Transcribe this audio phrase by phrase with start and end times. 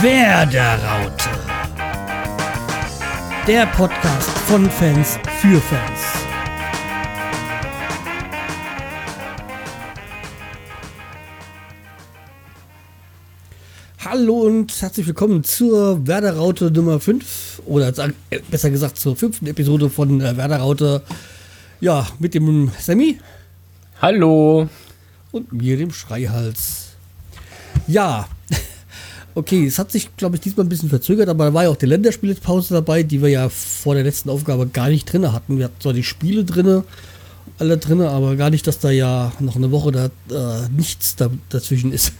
[0.00, 1.28] Werderaute.
[3.48, 6.00] Der Podcast von Fans für Fans.
[14.04, 17.88] Hallo und herzlich willkommen zur Werderaute Nummer 5 oder
[18.30, 21.02] äh, besser gesagt zur fünften Episode von äh, Werderaute.
[21.80, 23.18] Ja, mit dem Sammy.
[24.00, 24.68] Hallo.
[25.32, 26.90] Und mir, dem Schreihals.
[27.88, 28.28] Ja,
[29.38, 31.76] okay, es hat sich, glaube ich, diesmal ein bisschen verzögert, aber da war ja auch
[31.76, 35.58] die Länderspielpause dabei, die wir ja vor der letzten Aufgabe gar nicht drin hatten.
[35.58, 36.82] Wir hatten zwar die Spiele drin,
[37.58, 41.30] alle drin, aber gar nicht, dass da ja noch eine Woche da äh, nichts da,
[41.48, 42.12] dazwischen ist.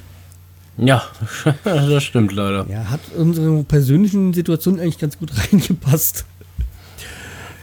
[0.77, 1.03] Ja,
[1.65, 2.67] das stimmt leider.
[2.71, 6.25] Ja, hat unsere persönlichen Situation eigentlich ganz gut reingepasst.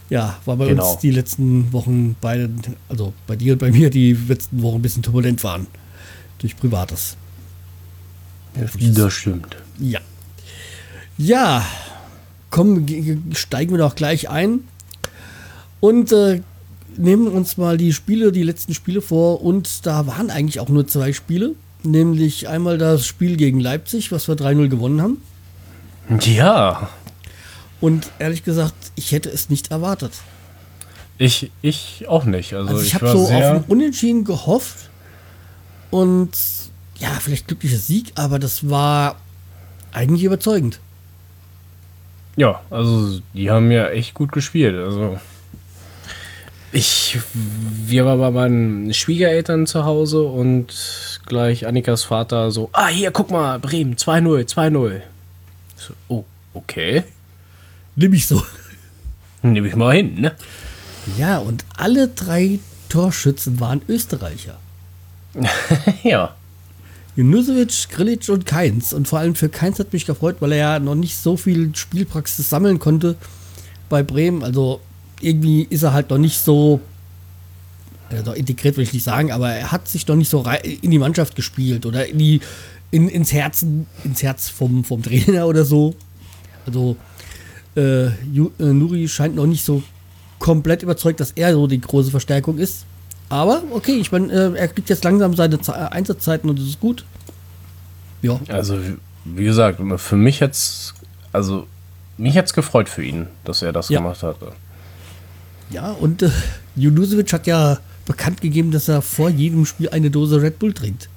[0.09, 0.91] Ja, war bei genau.
[0.91, 2.49] uns die letzten Wochen beide,
[2.89, 5.65] also bei dir und bei mir, die letzten Wochen ein bisschen turbulent waren.
[6.39, 7.17] Durch Privates.
[8.81, 9.57] Das stimmt.
[9.79, 9.99] Ja.
[11.17, 11.65] Ja,
[12.49, 14.61] kommen, steigen wir doch gleich ein
[15.79, 16.41] und äh,
[16.97, 19.41] nehmen uns mal die Spiele, die letzten Spiele vor.
[19.41, 21.53] Und da waren eigentlich auch nur zwei Spiele.
[21.83, 25.21] Nämlich einmal das Spiel gegen Leipzig, was wir 3-0 gewonnen haben.
[26.21, 26.89] Ja.
[27.81, 30.11] Und ehrlich gesagt, ich hätte es nicht erwartet.
[31.17, 32.53] Ich, ich auch nicht.
[32.53, 34.89] Also, also ich, ich habe so auf ein Unentschieden gehofft.
[35.91, 36.31] Und
[36.97, 39.17] ja, vielleicht glücklicher Sieg, aber das war
[39.91, 40.79] eigentlich überzeugend.
[42.35, 44.75] Ja, also die haben ja echt gut gespielt.
[44.75, 45.19] Also
[46.71, 53.11] ich, wir waren bei meinen Schwiegereltern zu Hause und gleich Annikas Vater so, ah hier,
[53.11, 55.01] guck mal, Bremen, 2-0, 2-0.
[55.77, 57.03] So, oh, okay.
[57.95, 58.43] Nimm ich so.
[59.41, 60.35] Nimm ich mal hin, ne?
[61.17, 62.59] Ja, und alle drei
[62.89, 64.57] Torschützen waren Österreicher.
[66.03, 66.35] ja.
[67.15, 68.93] Junusovic, Grilic und Keins.
[68.93, 71.75] Und vor allem für Keins hat mich gefreut, weil er ja noch nicht so viel
[71.75, 73.15] Spielpraxis sammeln konnte
[73.89, 74.43] bei Bremen.
[74.43, 74.81] Also
[75.21, 76.81] irgendwie ist er halt noch nicht so
[78.09, 80.43] also integriert, will ich nicht sagen, aber er hat sich noch nicht so
[80.81, 82.41] in die Mannschaft gespielt oder in die,
[82.91, 85.95] in, ins, Herzen, ins Herz vom, vom Trainer oder so.
[86.65, 86.95] Also
[87.75, 88.11] äh, äh,
[88.59, 89.83] Nuri scheint noch nicht so
[90.39, 92.85] komplett überzeugt, dass er so die große Verstärkung ist.
[93.29, 96.79] Aber okay, ich meine, äh, er kriegt jetzt langsam seine Z Einsatzzeiten und das ist
[96.79, 97.05] gut.
[98.21, 98.39] Ja.
[98.47, 98.79] Also,
[99.23, 100.93] wie gesagt, für mich jetzt,
[101.31, 101.67] also
[102.17, 103.99] mich hat's gefreut für ihn, dass er das ja.
[103.99, 104.37] gemacht hat.
[105.69, 106.29] Ja, und äh,
[106.75, 111.09] Junusovic hat ja bekannt gegeben, dass er vor jedem Spiel eine Dose Red Bull trinkt.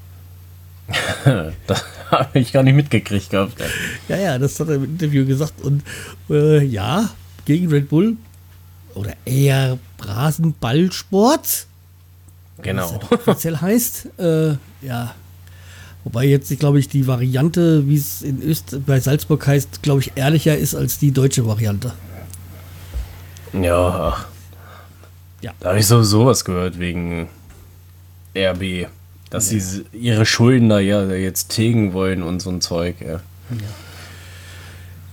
[1.67, 3.55] das habe ich gar nicht mitgekriegt gehabt.
[4.09, 5.61] Ja, ja, das hat er im Interview gesagt.
[5.61, 5.83] Und
[6.31, 7.11] äh, ja,
[7.45, 8.17] gegen Red Bull
[8.95, 11.67] oder eher Rasenballsport
[12.63, 13.01] Genau.
[13.11, 14.09] Was offiziell heißt.
[14.19, 15.15] Äh, ja.
[16.05, 20.13] Wobei jetzt, glaube ich, die Variante, wie es in Öst bei Salzburg heißt, glaube ich,
[20.15, 21.93] ehrlicher ist als die deutsche Variante.
[23.53, 24.25] Ja.
[25.41, 25.53] Ja.
[25.61, 27.29] Da habe ich sowieso was gehört wegen
[28.37, 28.89] RB.
[29.31, 29.61] Dass ja.
[29.61, 33.07] sie ihre Schulden da ja jetzt tilgen wollen und so ein Zeug, ja.
[33.17, 33.21] ja.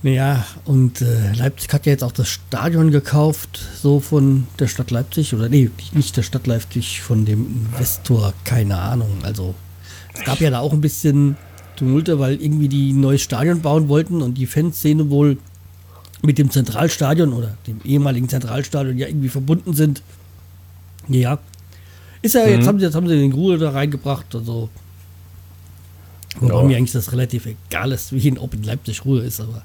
[0.02, 4.90] Naja, und äh, Leipzig hat ja jetzt auch das Stadion gekauft, so von der Stadt
[4.90, 5.34] Leipzig.
[5.34, 9.10] Oder nee, nicht der Stadt Leipzig, von dem Investor, keine Ahnung.
[9.22, 9.54] Also
[10.14, 11.36] es gab ja da auch ein bisschen
[11.76, 15.38] Tumulte, weil irgendwie die ein neues Stadion bauen wollten und die Fanszene wohl
[16.22, 20.02] mit dem Zentralstadion oder dem ehemaligen Zentralstadion ja irgendwie verbunden sind.
[21.08, 21.38] Ja.
[22.22, 22.52] Ist ja, mhm.
[22.52, 24.68] jetzt, haben sie, jetzt haben sie den Gruhe da reingebracht, also.
[26.40, 26.62] Wobei ja.
[26.62, 29.62] mir eigentlich das relativ egal ist, wie in, ob in Leipzig Ruhe ist, aber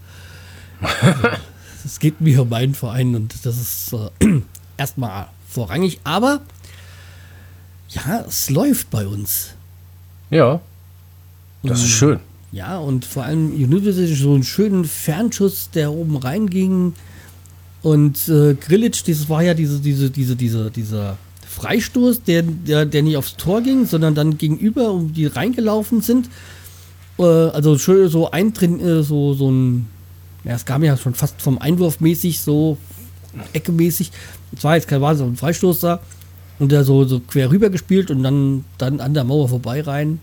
[1.86, 4.42] es geht mir um meinen Verein und das ist äh,
[4.78, 6.00] erstmal vorrangig.
[6.04, 6.42] Aber
[7.90, 9.50] ja, es läuft bei uns.
[10.30, 10.62] Ja.
[11.64, 12.20] Das ist schön.
[12.52, 16.94] Ja, und vor allem University so einen schönen Fernschuss, der oben reinging.
[17.82, 23.04] Und äh, Grillitsch, das war ja diese, diese, diese, diese, dieser Freistoß, der, der, der
[23.04, 26.30] nicht aufs Tor ging, sondern dann gegenüber, um die reingelaufen sind.
[27.18, 29.88] Äh, also schön so ein äh, so, so ein
[30.44, 32.78] ja, es kam ja schon fast vom Einwurf mäßig, so
[33.54, 34.12] Ecke mäßig.
[34.56, 36.00] Es war jetzt kein Wahnsinn, ein Freistoß da.
[36.60, 40.20] Und der so, so quer rüber gespielt und dann, dann an der Mauer vorbei rein.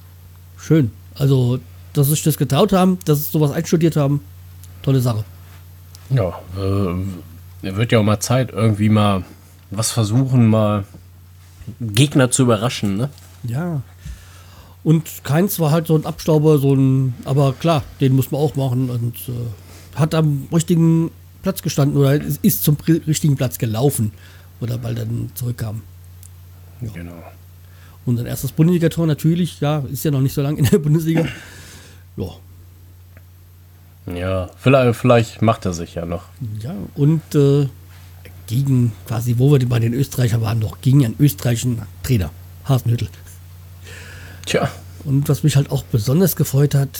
[0.56, 0.92] Schön.
[1.14, 1.58] Also,
[1.92, 4.20] dass sie sich das getraut haben, dass sie sowas einstudiert haben,
[4.82, 5.24] tolle Sache.
[6.10, 9.24] Ja, äh, wird ja auch mal Zeit, irgendwie mal
[9.70, 10.84] was versuchen, mal
[11.80, 13.10] Gegner zu überraschen, ne?
[13.42, 13.82] Ja.
[14.84, 18.54] Und keins war halt so ein Abstauber, so ein, aber klar, den muss man auch
[18.54, 19.32] machen und äh,
[19.98, 21.10] hat am richtigen
[21.42, 24.12] Platz gestanden oder ist zum richtigen Platz gelaufen
[24.60, 25.82] oder weil dann zurückkam.
[26.80, 26.90] Ja.
[26.92, 27.22] Genau.
[28.06, 31.26] Und sein erstes Bundesliga-Tor natürlich, ja, ist ja noch nicht so lange in der Bundesliga.
[32.16, 32.30] Ja.
[34.14, 36.24] Ja, vielleicht, vielleicht macht er sich ja noch.
[36.62, 37.68] Ja, und äh,
[38.46, 42.30] gegen quasi, wo wir bei den Österreichern waren, noch gegen einen österreichischen Trainer,
[42.64, 43.08] Hasenhüttel.
[44.46, 44.70] Tja.
[45.08, 46.90] Und was mich halt auch besonders gefreut hat,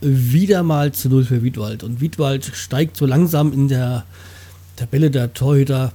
[0.00, 1.82] wieder mal zu Null für Wiedwald.
[1.82, 4.04] Und Wiedwald steigt so langsam in der
[4.76, 5.92] Tabelle der Torhüter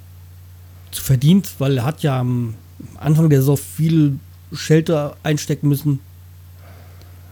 [0.91, 2.53] verdient, weil er hat ja am
[2.99, 4.19] Anfang der Saison viel
[4.53, 5.99] Shelter einstecken müssen.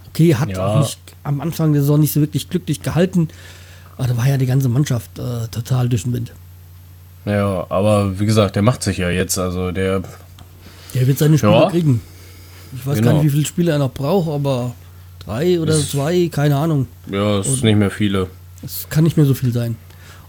[0.10, 0.66] Okay, hat Ja.
[0.66, 3.28] auch nicht am Anfang der Saison nicht so wirklich glücklich gehalten.
[3.98, 6.32] Aber da war ja die ganze Mannschaft äh, total durch den Wind.
[7.26, 9.38] Ja, aber wie gesagt, der macht sich ja jetzt.
[9.38, 10.02] Also der.
[10.96, 11.70] Der wird seine Spiele Ja.
[11.70, 12.02] kriegen.
[12.76, 13.08] Ich weiß Genau.
[13.12, 14.74] gar nicht, wie viele Spiele er noch braucht, aber
[15.26, 16.88] drei oder Ist- zwei, keine Ahnung.
[17.12, 18.28] Ja, es ist nicht mehr viele.
[18.64, 19.76] Es kann nicht mehr so viel sein.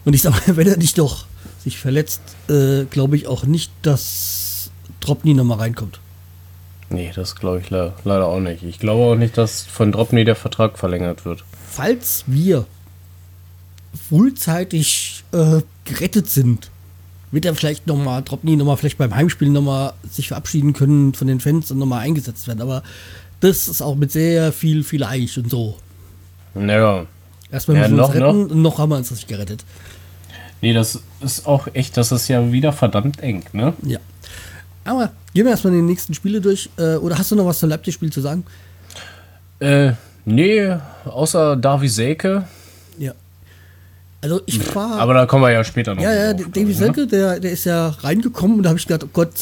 [0.05, 1.27] Und ich sag mal, wenn er nicht doch
[1.63, 4.71] sich verletzt, äh, glaube ich auch nicht, dass
[5.01, 6.01] Dropny nochmal reinkommt.
[6.91, 8.63] Nee, das glaube ich le leider auch nicht.
[8.63, 11.43] Ich glaube auch nicht, dass von Dropney der Vertrag verlängert wird.
[11.71, 12.67] Falls wir
[14.09, 16.71] frühzeitig äh, gerettet sind,
[17.35, 21.41] wird er vielleicht nochmal, Dropny nochmal vielleicht beim Heimspiel nochmal sich verabschieden können von den
[21.41, 22.63] Fans und nochmal eingesetzt werden.
[22.63, 22.83] Aber
[23.41, 25.77] das ist auch mit sehr viel vielleicht und so.
[26.55, 27.07] Naja.
[27.51, 29.65] Erstmal Ja, müssen wir noch, uns retten und noch haben wir uns nicht gerettet.
[30.61, 33.75] Nee, das ist auch echt, das ist ja wieder verdammt eng, ne?
[33.83, 33.99] Ja.
[34.85, 36.71] Aber gehen wir erstmal die nächsten Spiele durch.
[36.79, 38.45] Äh, oder hast du noch was zum Leipzig-Spiel zu sagen?
[39.59, 39.93] Äh,
[40.25, 42.47] nee, außer Davi Selke.
[44.25, 44.99] Also ich war.
[45.01, 46.03] Aber da kommen wir ja später noch.
[46.03, 48.87] ja, ja, drauf, Davy glaub Selke, der, der ist ja reingekommen und da habe ich
[48.87, 49.33] gedacht, oh Gott,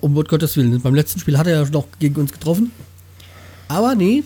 [0.00, 0.80] um Gottes Willen.
[0.80, 2.72] Beim letzten Spiel hat er ja noch gegen uns getroffen.
[3.68, 4.24] Aber nee,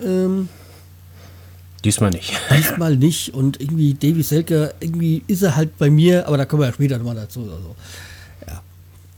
[0.00, 0.48] ähm, ne?
[1.84, 2.32] Diesmal nicht.
[2.56, 3.34] diesmal nicht.
[3.34, 6.72] Und irgendwie Davy Selke, irgendwie ist er halt bei mir, aber da kommen wir ja
[6.72, 7.40] später nochmal dazu.
[7.40, 7.74] Also,
[8.46, 8.62] ja.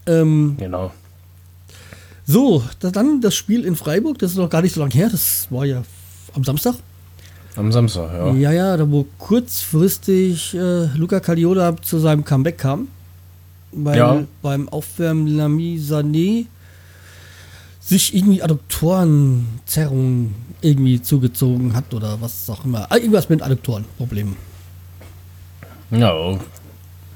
[0.07, 0.91] Ähm, genau.
[2.25, 5.45] so, dann das Spiel in Freiburg, das ist noch gar nicht so lange her, das
[5.51, 5.83] war ja
[6.33, 6.75] am Samstag.
[7.59, 8.33] Am Samstag, ja.
[8.35, 12.87] Ja, ja, da wo kurzfristig äh, Luca Caliola zu seinem Comeback kam.
[13.73, 14.23] Weil Ja.
[14.41, 16.45] beim Aufwärmen Lamy Sané
[17.81, 22.87] sich irgendwie Adduktorenzerrung irgendwie zugezogen hat oder was auch immer.
[22.89, 24.35] Ah, irgendwas mit Adduktorenproblemen.
[25.91, 26.13] Ja,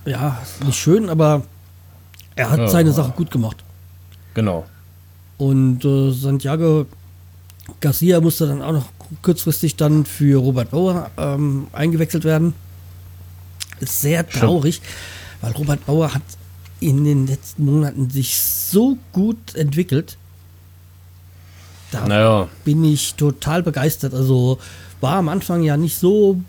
[0.06, 1.44] Ja, ist nicht schön, aber
[2.36, 2.68] er hat Ja.
[2.68, 3.63] seine Sache gut gemacht.
[4.34, 4.66] genau.
[5.38, 6.86] Und äh, Santiago
[7.81, 12.53] Garcia musste dann auch noch kurzfristig dann für Robert Bauer ähm, eingewechselt werden.
[13.79, 14.81] Ist sehr traurig,
[15.41, 16.21] weil Robert Bauer hat
[16.79, 20.17] in den letzten Monaten sich so gut entwickelt.
[21.91, 24.13] Da Naja, bin ich total begeistert.
[24.13, 24.59] Also
[25.00, 26.41] war am Anfang ja nicht so,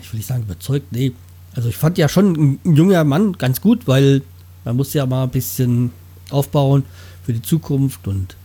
[0.00, 1.12] ich will nicht sagen überzeugt, nee.
[1.54, 4.22] Also ich fand ja schon ein, ein junger Mann ganz gut, weil
[4.64, 5.90] man muss ja mal ein bisschen
[6.30, 6.84] aufbauen
[7.24, 8.36] für die Zukunft und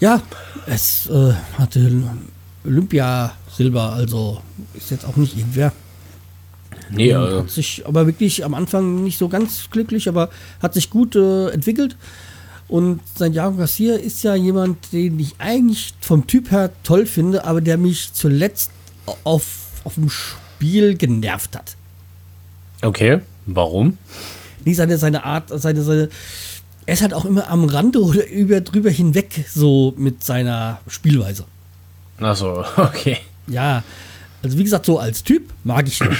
[0.00, 0.22] ja,
[0.66, 2.02] es äh, hatte
[2.64, 4.40] Olympia-Silber, also
[4.74, 5.72] ist jetzt auch nicht irgendwer.
[6.90, 10.30] nee, also, Hat sich aber wirklich am Anfang nicht so ganz glücklich, aber
[10.62, 11.96] hat sich gut äh, entwickelt.
[12.68, 17.60] Und Santiago Garcia ist ja jemand, den ich eigentlich vom Typ her toll finde, aber
[17.60, 18.72] der mich zuletzt
[19.22, 19.44] auf,
[19.84, 21.76] auf dem Spiel genervt hat.
[22.82, 23.20] okay.
[23.46, 23.96] Warum?
[24.64, 26.08] Nicht seine, seine Art, seine, seine.
[26.86, 31.44] Er ist halt auch immer am Rande oder über, drüber hinweg so mit seiner Spielweise.
[32.20, 33.18] Achso, okay.
[33.48, 33.82] Ja,
[34.42, 36.16] also wie gesagt, so als Typ mag ich ihn.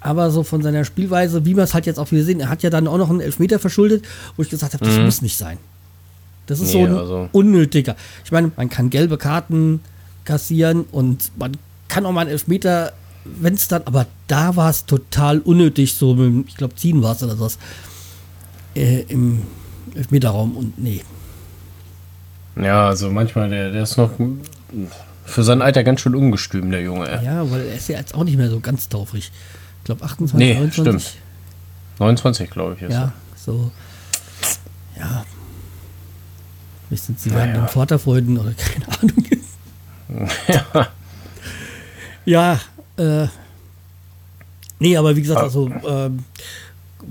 [0.00, 2.62] Aber so von seiner Spielweise, wie wir es halt jetzt auch wieder sehen, er hat
[2.62, 4.04] ja dann auch noch einen Elfmeter verschuldet,
[4.36, 5.58] wo ich gesagt habe, das muss nicht sein.
[6.46, 7.96] Das ist Nee, so ein also- unnötiger.
[8.24, 9.80] Ich meine, man kann gelbe Karten
[10.24, 11.56] kassieren und man
[11.88, 12.92] kann auch mal einen Elfmeter,
[13.24, 17.12] wenn es dann, aber da war es total unnötig, so mit, ich glaube, ziehen war
[17.16, 17.58] es oder sowas,
[18.78, 19.42] äh, im
[19.94, 21.02] Elfmeterraum und nee.
[22.56, 24.10] Ja, also manchmal, der, der ist noch
[25.24, 27.08] für sein Alter ganz schön ungestüm, der Junge.
[27.08, 27.24] ey.
[27.24, 29.30] Ja, weil er ist ja jetzt auch nicht mehr so ganz taufrig.
[29.78, 31.02] Ich glaube 28, Nee, 29.
[31.02, 31.22] stimmt.
[31.98, 33.70] 29, glaube ich, ist Ja, so.
[34.98, 35.24] Ja.
[36.90, 37.40] Wissen Sie, Naja.
[37.40, 40.28] werden den Vater freuden oder keine Ahnung.
[40.46, 40.88] er.
[42.24, 42.60] ja,
[42.96, 43.26] äh.
[44.80, 46.24] Nee, aber wie gesagt, also, ähm,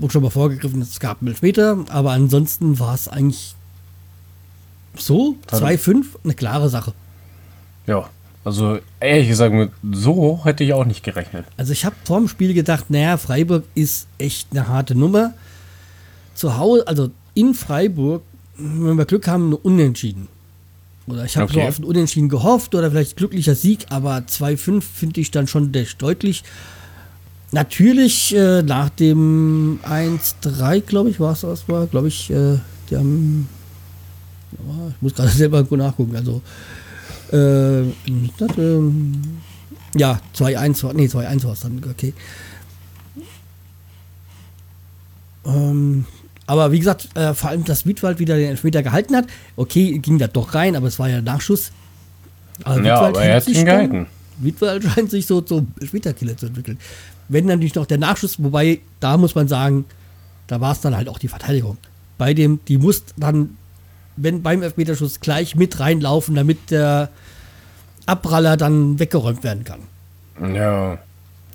[0.00, 3.54] wurde schon mal vorgegriffen, es gab einen Elfmeter, aber ansonsten war es eigentlich
[4.96, 6.92] so, Also- 2-5, eine klare Sache.
[7.86, 8.08] ja,
[8.44, 11.44] also ehrlich gesagt, mit so hoch hätte ich auch nicht gerechnet.
[11.56, 15.34] Also ich habe vorm Spiel gedacht, naja, Freiburg ist echt eine harte Nummer.
[16.34, 18.22] Zu Hause, also in Freiburg,
[18.56, 20.28] wenn wir Glück haben, eine Unentschieden.
[21.06, 21.68] Oder ich habe so Okay.
[21.68, 26.42] auf einen Unentschieden gehofft oder vielleicht glücklicher Sieg, aber 2-5 finde ich dann schon deutlich.
[27.50, 32.58] Natürlich äh, nach dem 1-3, glaube ich, war es das war, glaube ich, äh,
[32.90, 33.48] die haben,
[34.52, 36.42] ja, ich muss gerade selber nachgucken, also
[37.32, 37.90] äh,
[38.38, 39.22] das, ähm,
[39.94, 42.12] Ja, 2-1 war, nee, 2-1 war es dann, okay.
[45.46, 46.04] Ähm,
[46.46, 49.26] aber wie gesagt, äh, vor allem, dass Wiedwald wieder den Elfmeter gehalten hat.
[49.56, 51.72] Okay, ging das doch rein, aber es war ja Nachschuss.
[52.64, 54.06] Aber ja, aber er hat ihn gehalten.
[54.38, 56.78] Wiedwald scheint sich so zum Elfmeterkiller zu entwickeln.
[57.28, 59.84] Wenn natürlich noch der Nachschuss, wobei, da muss man sagen,
[60.46, 61.76] da war es dann halt auch die Verteidigung.
[62.16, 63.56] Bei dem, die muss dann,
[64.16, 67.10] wenn beim Elfmeterschuss gleich mit reinlaufen, damit der
[68.06, 70.54] Abpraller dann weggeräumt werden kann.
[70.54, 70.98] Ja.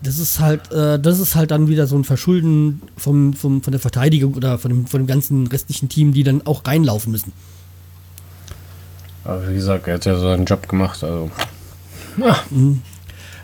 [0.04, 3.72] Das ist halt, äh, das ist halt dann wieder so ein Verschulden vom, vom, von
[3.72, 7.32] der Verteidigung oder von dem, von dem ganzen restlichen Team, die dann auch reinlaufen müssen.
[9.24, 11.32] Aber wie gesagt, er hat ja seinen Job gemacht, also.
[12.18, 12.38] Ja.
[12.50, 12.82] Mhm.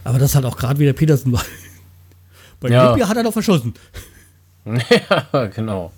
[0.04, 1.44] Aber das hat auch gerade wieder Petersen war.
[2.60, 2.90] Bei ja.
[2.92, 3.74] Lippia hat er doch verschossen.
[4.66, 5.92] ja, genau.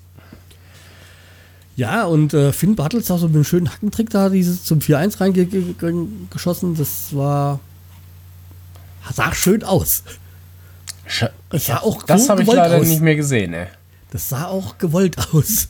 [1.75, 5.20] Ja, und äh, Finn Bartels auch so mit einem schönen Hackentrick da dieses zum 4-1
[5.20, 6.75] reingeschossen.
[6.75, 7.60] Das war.
[9.13, 10.03] sah schön aus.
[11.50, 12.88] Das sah auch Das so habe ich leider aus.
[12.88, 13.68] nicht mehr gesehen, ey.
[14.12, 15.70] Das sah auch gewollt aus.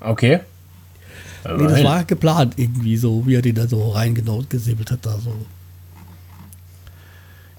[0.00, 0.40] Okay.
[1.44, 5.34] Nee, das war geplant irgendwie so, wie er den da so reingesäbelt hat da so.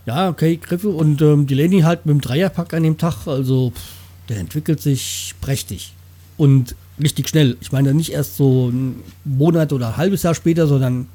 [0.06, 3.72] Ja, okay, Griffe und ähm, die Leni halt mit dem Dreierpack an dem Tag, also
[3.72, 3.82] pff,
[4.30, 5.94] der entwickelt sich prächtig
[6.38, 7.58] und richtig schnell.
[7.62, 11.08] Ich meine nicht erst so einen Monat oder ein halbes Jahr später, sondern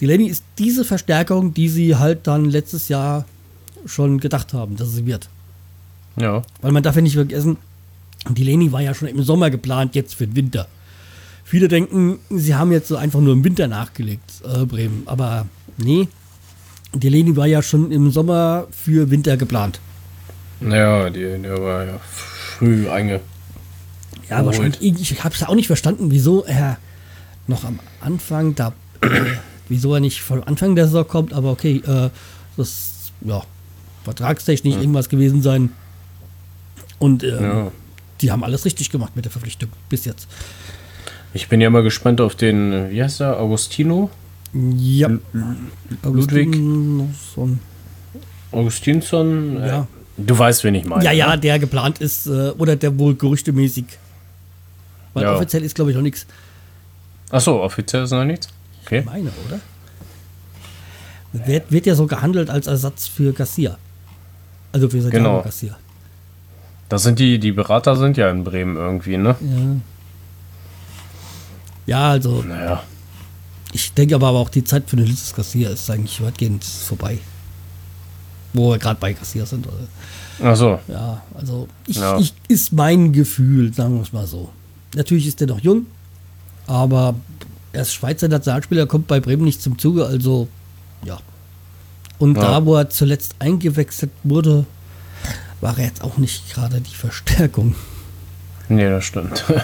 [0.00, 3.24] die Lenny ist diese Verstärkung, die sie halt dann letztes Jahr
[3.86, 5.28] schon gedacht haben, dass sie wird.
[6.20, 6.42] Ja.
[6.60, 7.56] Weil man darf ja nicht vergessen,
[8.28, 10.66] die Leni war ja schon im Sommer geplant, jetzt für den Winter.
[11.44, 15.02] Viele denken, sie haben jetzt so einfach nur im Winter nachgelegt, äh, Bremen.
[15.06, 15.46] Aber
[15.78, 16.08] nee,
[17.00, 19.80] die Leni war ja schon im Sommer für Winter geplant.
[20.60, 23.20] Ja, die, die war ja früh einge.
[24.28, 24.82] Ja, wahrscheinlich.
[24.82, 26.78] Ich habe es auch nicht verstanden, wieso er
[27.46, 28.72] noch am Anfang da,
[29.68, 31.32] wieso er nicht von Anfang der Saison kommt.
[31.32, 32.10] Aber okay, äh,
[32.56, 33.42] das ja
[34.04, 34.80] vertragstechnisch ja.
[34.80, 35.72] irgendwas gewesen sein.
[36.98, 37.72] Und äh, ja.
[38.20, 40.28] die haben alles richtig gemacht mit der Verpflichtung bis jetzt.
[41.34, 44.10] Ich bin ja mal gespannt auf den, wie heißt er, Augustino?
[44.52, 45.08] Ja.
[46.02, 46.48] Ludwig.
[46.48, 47.58] Augustinsson.
[48.52, 49.62] Augustinsson.
[49.62, 49.88] Äh, ja.
[50.16, 51.04] Du weißt, wen ich meine.
[51.04, 51.40] Ja, ja, ne?
[51.40, 53.84] der geplant ist, äh, oder der wohl gerüchtemäßig.
[55.12, 55.34] Weil ja.
[55.34, 56.26] offiziell ist, glaube ich, noch nichts.
[57.30, 58.48] Achso, offiziell ist noch nichts?
[58.84, 59.00] Okay.
[59.00, 59.60] Ich meine, oder?
[61.32, 63.76] Wird, wird ja so gehandelt als Ersatz für Garcia.
[64.72, 65.42] Also für Santiago genau.
[65.42, 65.76] Garcia.
[66.88, 69.36] Das sind die, die Berater sind ja in Bremen irgendwie, ne?
[69.40, 69.80] Ja.
[71.86, 72.42] Ja, also.
[72.42, 72.82] Naja.
[73.76, 77.18] Ich denke aber auch, die Zeit für den Ulysses Garcia ist eigentlich weitgehend vorbei.
[78.54, 79.66] Wo wir gerade bei Garcia sind.
[79.66, 79.86] Oder?
[80.42, 80.80] Ach so.
[80.88, 82.18] Ja, also ich, ja.
[82.18, 84.48] ich, ist mein Gefühl, sagen wir es mal so.
[84.94, 85.84] Natürlich ist der noch jung,
[86.66, 87.16] aber
[87.74, 90.48] er ist Schweizer Nationalspieler, kommt bei Bremen nicht zum Zuge, also
[91.04, 91.18] ja.
[92.18, 92.42] Und ja.
[92.42, 94.64] da, wo er zuletzt eingewechselt wurde,
[95.60, 97.74] war er jetzt auch nicht gerade die Verstärkung.
[98.70, 99.44] Nee, das stimmt.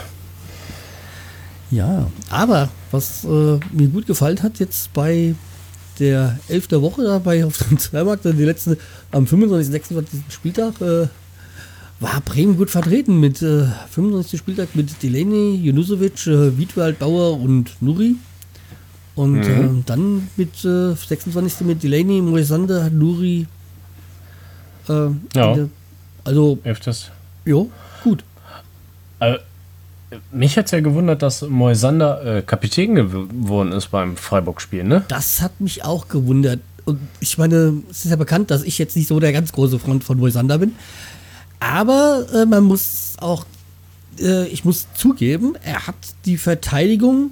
[1.70, 5.34] Ja, aber was äh, mir gut gefallen hat, jetzt bei
[5.98, 6.72] der 11.
[6.72, 8.78] Woche da bei auf dem Zweimarkt, die letzte
[9.10, 9.72] am 25.
[9.72, 10.20] 26.
[10.28, 11.08] Spieltag, äh,
[12.00, 14.38] war Bremen gut vertreten mit äh, 95.
[14.38, 18.16] Spieltag mit Delaney, Junusovic, äh, Wiedwald, Bauer und Nuri.
[19.14, 19.80] Und mhm.
[19.80, 21.66] äh, dann mit äh, 26.
[21.66, 23.46] mit Delaney, Moisander, Nuri.
[24.88, 25.68] Äh, ja.
[26.24, 26.58] Also.
[26.64, 27.10] Öfters.
[27.44, 27.70] Jo,
[28.02, 28.24] gut.
[29.20, 29.38] Äh,
[30.30, 35.04] mich hat es ja gewundert, dass Moisander äh, Kapitän geworden ist beim Freiburg-Spiel, ne?
[35.08, 36.60] Das hat mich auch gewundert.
[36.84, 39.78] Und ich meine, es ist ja bekannt, dass ich jetzt nicht so der ganz große
[39.78, 40.74] Freund von Moisander bin.
[41.60, 43.46] Aber äh, man muss auch,
[44.18, 47.30] äh, ich muss zugeben, er hat die Verteidigung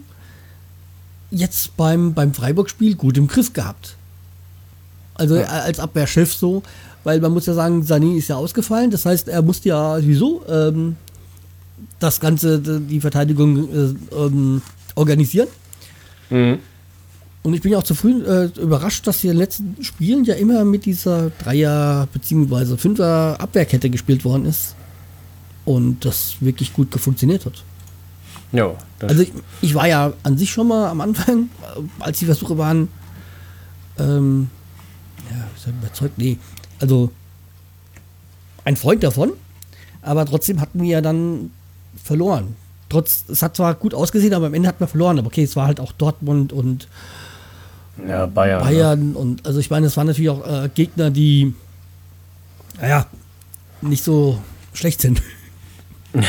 [1.30, 3.96] jetzt beim, beim Freiburg-Spiel gut im Griff gehabt.
[5.14, 5.46] Also ja.
[5.46, 6.62] als Abwehrchef so,
[7.04, 8.90] weil man muss ja sagen, Sani ist ja ausgefallen.
[8.90, 10.96] Das heißt, er musste ja sowieso ähm,
[11.98, 14.62] das Ganze, die Verteidigung äh, ähm,
[14.94, 15.48] organisieren.
[16.30, 16.58] Mhm.
[17.42, 20.34] Und ich bin ja auch zufrieden, äh, überrascht, dass hier in den letzten Spielen ja
[20.34, 22.76] immer mit dieser Dreier- bzw.
[22.76, 24.74] Fünfer-Abwehrkette gespielt worden ist.
[25.64, 27.62] Und das wirklich gut funktioniert hat.
[28.52, 28.74] Ja.
[29.00, 31.48] Also ich, ich, war ja an sich schon mal am Anfang,
[31.98, 32.88] als die Versuche waren,
[33.98, 34.48] ähm,
[35.30, 36.38] ja, überzeugt, nee,
[36.80, 37.10] also
[38.64, 39.32] ein Freund davon,
[40.02, 41.50] aber trotzdem hatten wir ja dann
[42.02, 42.56] verloren.
[42.88, 45.18] Trotz, es hat zwar gut ausgesehen, aber am Ende hat man verloren.
[45.18, 46.88] Aber okay, es war halt auch Dortmund und
[48.06, 48.62] ja, Bayern.
[48.62, 51.54] Bayern und also ich meine, es waren natürlich auch äh, Gegner, die
[52.80, 53.06] naja,
[53.82, 54.38] nicht so
[54.72, 55.22] schlecht sind.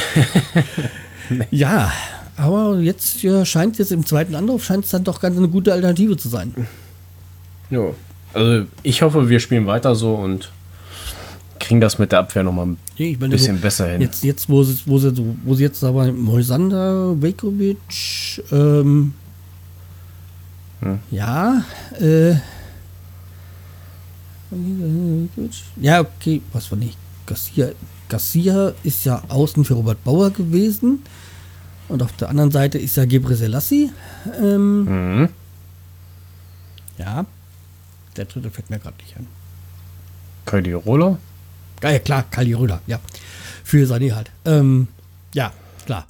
[1.52, 1.92] ja,
[2.38, 5.74] aber jetzt ja, scheint jetzt im zweiten Anlauf scheint es dann doch ganz eine gute
[5.74, 6.68] Alternative zu sein.
[7.70, 7.86] Ja.
[8.34, 10.52] Also ich hoffe, wir spielen weiter so und
[11.62, 14.02] kriegen das mit der Abwehr nochmal ein Nee, meine, bisschen so, besser hin.
[14.02, 15.12] Jetzt, jetzt wo, sie, wo, sie,
[15.44, 17.78] wo sie jetzt aber Moisander, Vekovic,
[18.52, 19.14] ähm,
[20.82, 21.00] Hm.
[21.12, 21.64] ja,
[22.00, 22.34] äh,
[25.80, 26.98] ja, okay, was war nicht?
[27.26, 27.70] Garcia,
[28.10, 31.02] Garcia ist ja außen für Robert Bauer gewesen
[31.88, 33.92] und auf der anderen Seite ist ja Gebre Selassie.
[34.42, 34.84] Ähm,
[35.22, 35.30] Mhm.
[36.98, 37.26] ja,
[38.18, 39.28] der dritte fällt mir gerade nicht an.
[40.46, 41.18] Köldi Roller?
[41.84, 43.00] Ja, ja, klar, Kali Röder, ja.
[43.64, 44.32] Für Sané halt.
[44.46, 44.88] Ähm,
[45.34, 45.52] ja,
[45.86, 46.08] klar.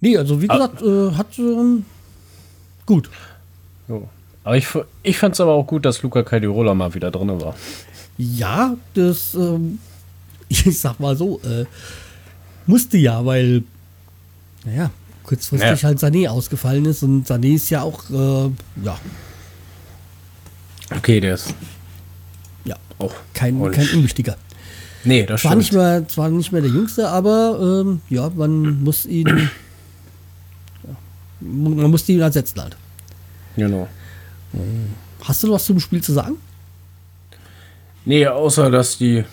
[0.00, 1.84] Nee, also wie gesagt, äh, hat ähm,
[2.86, 3.08] gut.
[3.88, 4.08] Jo.
[4.44, 4.66] Aber ich,
[5.02, 7.54] ich fand es aber auch gut, dass Luca Caldirola mal wieder drin war.
[8.18, 9.78] Ja, das, ähm,
[10.48, 11.64] ich sag mal so, äh,
[12.66, 13.62] musste ja, weil,
[14.64, 14.90] naja,
[15.22, 15.88] kurzfristig Ja.
[15.88, 18.50] halt Sané ausgefallen ist und Sané ist ja auch, äh,
[18.84, 18.98] ja,
[20.96, 21.54] Okay, der ist
[23.02, 24.36] auch kein, Und- kein Unwichtiger.
[25.04, 25.56] Nee, das stimmt.
[25.56, 29.26] nicht, mehr, zwar nicht mehr der Jüngste, aber ähm, ja, man muss ihn,
[30.84, 30.96] ja,
[31.40, 32.76] man muss ihn ersetzen halt.
[33.56, 33.88] Genau.
[35.24, 36.36] Hast du noch was zum Spiel zu sagen?
[38.04, 39.24] Nee, außer dass die,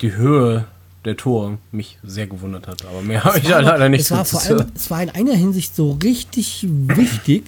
[0.00, 0.64] die Höhe
[1.04, 2.84] der Tore mich sehr gewundert hat.
[2.86, 5.10] Aber mehr habe ich da leider nicht es war vor zu allem, es war in
[5.10, 7.44] einer Hinsicht so richtig wichtig,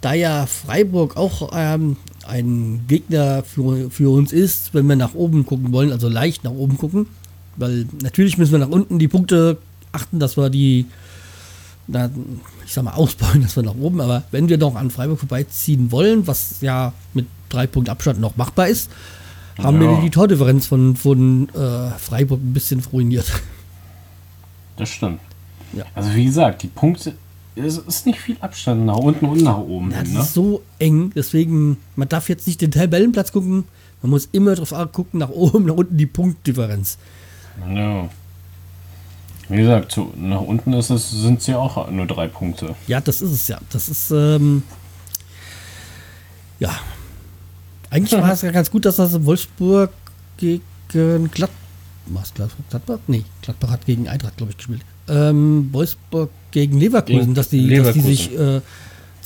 [0.00, 1.96] da ja Freiburg auch ähm,
[2.28, 6.52] ein Gegner für, für uns ist, wenn wir nach oben gucken wollen, also leicht nach
[6.52, 7.06] oben gucken.
[7.56, 9.58] Weil natürlich müssen wir nach unten die Punkte
[9.92, 10.86] achten, dass wir die,
[11.86, 12.10] na,
[12.66, 15.90] ich sag mal, ausbauen, dass wir nach oben, aber wenn wir doch an Freiburg vorbeiziehen
[15.90, 18.90] wollen, was ja mit drei Punkten Abstand noch machbar ist,
[19.56, 19.90] haben Ja.
[19.90, 23.26] wir die Tordifferenz von, von äh, Freiburg ein bisschen ruiniert.
[24.76, 25.20] Das stimmt.
[25.72, 25.84] Ja.
[25.94, 27.14] Also wie gesagt, die Punkte,
[27.58, 30.20] es ist nicht viel Abstand nach unten und nach oben Ja, hin, das ne?
[30.20, 33.64] ist so eng, deswegen, man darf jetzt nicht den Tabellenplatz gucken,
[34.02, 36.98] man muss immer drauf gucken, nach oben, nach unten die Punktdifferenz.
[37.74, 38.08] Ja.
[39.48, 42.74] Wie gesagt, so, nach unten ist es, sind es ja auch nur drei Punkte.
[42.86, 43.58] Ja, das ist es ja.
[43.70, 44.62] Das ist, ähm,
[46.60, 46.78] ja.
[47.90, 49.90] Eigentlich war es ja ganz gut, dass das Wolfsburg
[50.36, 50.62] gegen
[51.30, 51.50] Gladbach,
[52.68, 52.98] Gladbach?
[53.06, 54.82] Nee, Gladbach hat gegen Eintracht, glaube ich, gespielt.
[55.08, 58.02] Ähm, Wolfsburg gegen Leverkusen, Gegen dass die, dass die Leverkusen.
[58.02, 58.60] sich äh,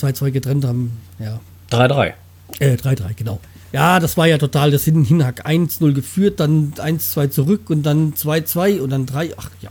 [0.00, 0.92] 2-2 getrennt haben.
[1.18, 1.40] Ja,
[1.70, 2.12] 3-3.
[2.58, 3.40] Äh, 3-3, genau.
[3.72, 5.46] Ja, das war ja total das Hin Hinhack.
[5.46, 9.30] 1-0 geführt, dann 1-2 zurück und dann 2-2 und dann 3.
[9.36, 9.70] Ach ja.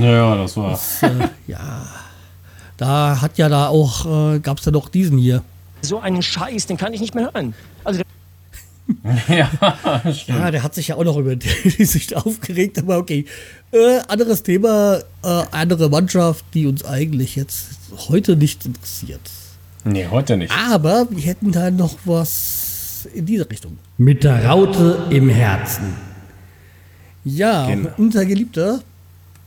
[0.00, 0.70] Ja, das war.
[0.70, 1.86] Das, äh, ja.
[2.76, 5.42] Da hat ja da auch, äh, gab es ja noch diesen hier.
[5.82, 7.54] So einen Scheiß, den kann ich nicht mehr hören.
[7.84, 8.00] Also
[9.28, 9.50] ja,
[10.26, 13.24] Ja, der hat sich ja auch noch über die Sicht aufgeregt, aber okay.
[13.72, 17.68] Äh, anderes Thema, äh, andere Mannschaft, die uns eigentlich jetzt
[18.08, 19.20] heute nicht interessiert.
[19.84, 20.52] Nee, heute nicht.
[20.52, 23.78] Aber wir hätten da noch was in diese Richtung.
[23.98, 25.94] Mit der Raute im Herzen.
[27.24, 27.90] Ja, Genau.
[27.98, 28.82] unser geliebter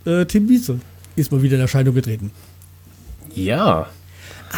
[0.05, 0.79] äh, Tim Wiese
[1.15, 2.31] ist mal wieder in Erscheinung getreten.
[3.33, 3.87] Ja.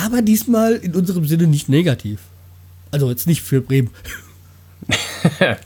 [0.06, 2.19] Aber diesmal in unserem Sinne nicht negativ.
[2.91, 3.89] Also jetzt nicht für Bremen.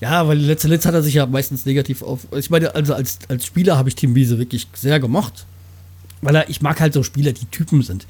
[0.00, 2.26] ja, weil letzte Letzt hat er sich ja meistens negativ auf.
[2.36, 5.46] Ich meine, also als, als Spieler habe ich Tim Wiese wirklich sehr gemocht.
[6.22, 8.06] Weil er, ich mag halt so Spieler, die Typen sind.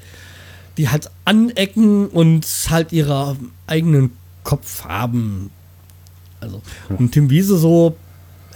[0.77, 4.11] Die halt anecken und halt ihren eigenen
[4.43, 5.49] Kopf haben.
[6.39, 7.97] Also, und Tim Wiese so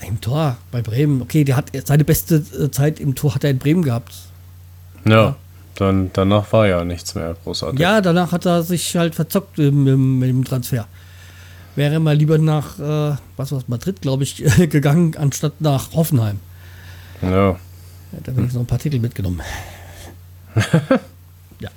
[0.07, 3.49] im Tor bei Bremen, okay, der hat seine beste äh, Zeit im Tor hat er
[3.51, 4.13] in Bremen gehabt.
[5.05, 5.35] Ja.
[5.75, 7.79] Dann, danach war ja nichts mehr großartig.
[7.79, 10.87] Ja, danach hat er sich halt verzockt im, im, mit dem Transfer.
[11.75, 16.39] Wäre mal lieber nach, äh, was war's, Madrid, glaube ich, gegangen, anstatt nach Hoffenheim.
[17.21, 17.51] Ja.
[17.51, 17.57] Ja,
[18.23, 19.41] da habe ich noch ein paar Titel mitgenommen.
[21.59, 21.69] ja.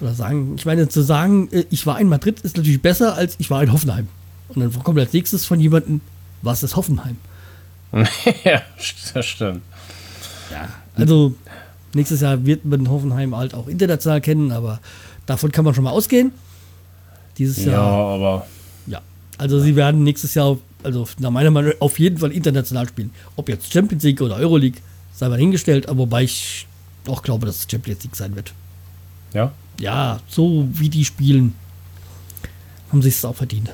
[0.00, 3.36] Oder sagen, ich meine, zu sagen, äh, ich war in Madrid, ist natürlich besser, als
[3.38, 4.08] ich war in Hoffenheim.
[4.48, 6.00] Und dann kommt als nächstes von jemandem,
[6.42, 7.16] was ist Hoffenheim?
[8.44, 8.62] ja,
[9.14, 9.62] das stimmt.
[10.50, 10.68] Ja.
[10.94, 11.34] Also,
[11.92, 14.80] nächstes Jahr wird man Hoffenheim halt auch international kennen, aber
[15.26, 16.32] davon kann man schon mal ausgehen.
[17.36, 18.46] Dieses Ja, Jahr aber Ja,
[19.38, 23.10] also sie werden nächstes Jahr, also nach meiner Meinung auf jeden Fall international spielen.
[23.36, 24.80] Ob jetzt Champions League oder Euroleague,
[25.14, 26.66] sei mal hingestellt, aber wobei ich
[27.06, 28.52] auch glaube, dass es Champions League sein wird.
[29.32, 29.52] ja.
[29.78, 31.54] Ja, so wie die spielen,
[32.90, 33.70] haben sie es auch verdient.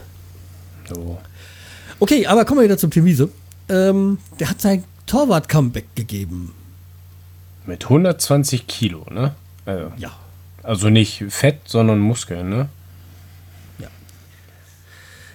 [0.93, 1.17] So.
[2.01, 3.29] Okay, aber kommen wir wieder zum Tim Wiese.
[3.69, 6.55] Ähm, der hat sein Torwart-Comeback gegeben.
[7.67, 9.37] Mit 120 Kilo, ne?
[9.67, 10.11] Äh, Ja.
[10.65, 12.69] also nicht Fett, sondern Muskeln, ne?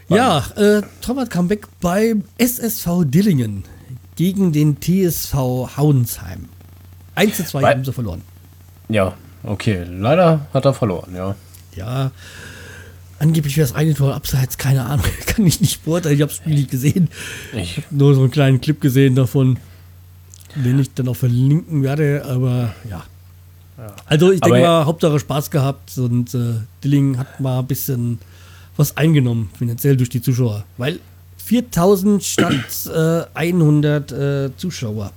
[0.09, 3.63] Ja, äh, Torwart-Comeback beim SSV Dillingen
[4.15, 5.33] gegen den TSV
[5.77, 6.45] Hauensheim.
[7.15, 8.21] 1 zu 2 Weil- haben sie verloren.
[8.89, 9.83] Ja, okay.
[9.89, 11.35] Leider hat er verloren, ja.
[11.75, 12.11] Ja.
[13.19, 16.37] Angeblich wäre das eine Tor abseits, keine Ahnung, kann ich nicht beurteilen, ich habe das
[16.37, 17.09] Spiel nicht gesehen.
[17.53, 19.57] Ich, Nur so einen kleinen Clip gesehen davon,
[20.55, 23.03] den ich dann auch verlinken werde, aber ja.
[24.05, 28.19] Also ich denke mal, Hauptsache Spaß gehabt und äh, Dilling hat mal ein bisschen
[28.77, 30.63] was eingenommen, finanziell durch die Zuschauer.
[30.77, 30.99] Weil
[31.37, 32.53] 4000 statt
[32.93, 35.11] äh, 100 äh, Zuschauer.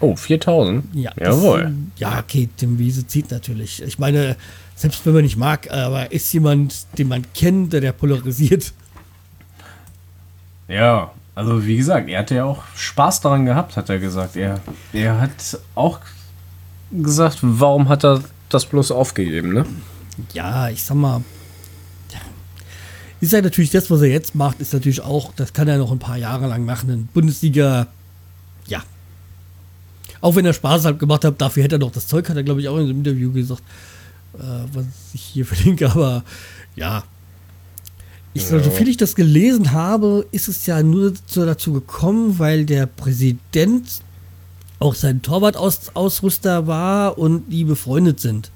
[0.00, 0.84] oh, 4000?
[0.94, 1.72] Ja, das- Jawohl.
[1.96, 3.82] ja, okay, Tim Wiese zieht natürlich.
[3.82, 4.36] Ich meine,
[4.76, 8.72] selbst wenn man nicht mag, aber ist jemand, den man kennt, der, der polarisiert.
[10.68, 14.36] Ja, also wie gesagt, er hatte ja auch Spaß daran gehabt, hat er gesagt.
[14.36, 14.60] Er,
[14.92, 16.00] er hat auch
[16.90, 19.66] gesagt, warum hat er das bloß aufgegeben, ne?
[20.32, 21.22] Ja, ich sag mal.
[23.20, 25.90] Ist ja natürlich das, was er jetzt macht, ist natürlich auch, das kann er noch
[25.90, 26.90] ein paar Jahre lang machen.
[26.90, 27.88] In Bundesliga,
[28.66, 28.82] ja.
[30.20, 32.42] Auch wenn er Spaß halt gemacht hat, dafür hätte er noch das Zeug, hat er,
[32.42, 33.62] glaube ich, auch in einem Interview gesagt,
[34.34, 36.24] äh, was ich hier verlinke, aber
[36.76, 37.04] ja.
[38.34, 38.62] Ich, Ja.
[38.62, 44.02] So viel ich das gelesen habe, ist es ja nur dazu gekommen, weil der Präsident
[44.78, 48.52] auch sein Torwart-Ausrüster war und die befreundet sind.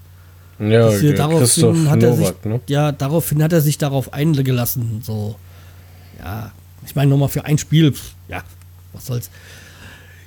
[0.71, 2.61] Ja, der daraufhin hat er sich, Nowak, ne?
[2.69, 5.03] ja, daraufhin hat er sich darauf eingelassen.
[5.03, 5.35] So,
[6.19, 6.53] ja,
[6.87, 8.43] ich meine nochmal für ein Spiel, pf, ja,
[8.93, 9.31] was soll's.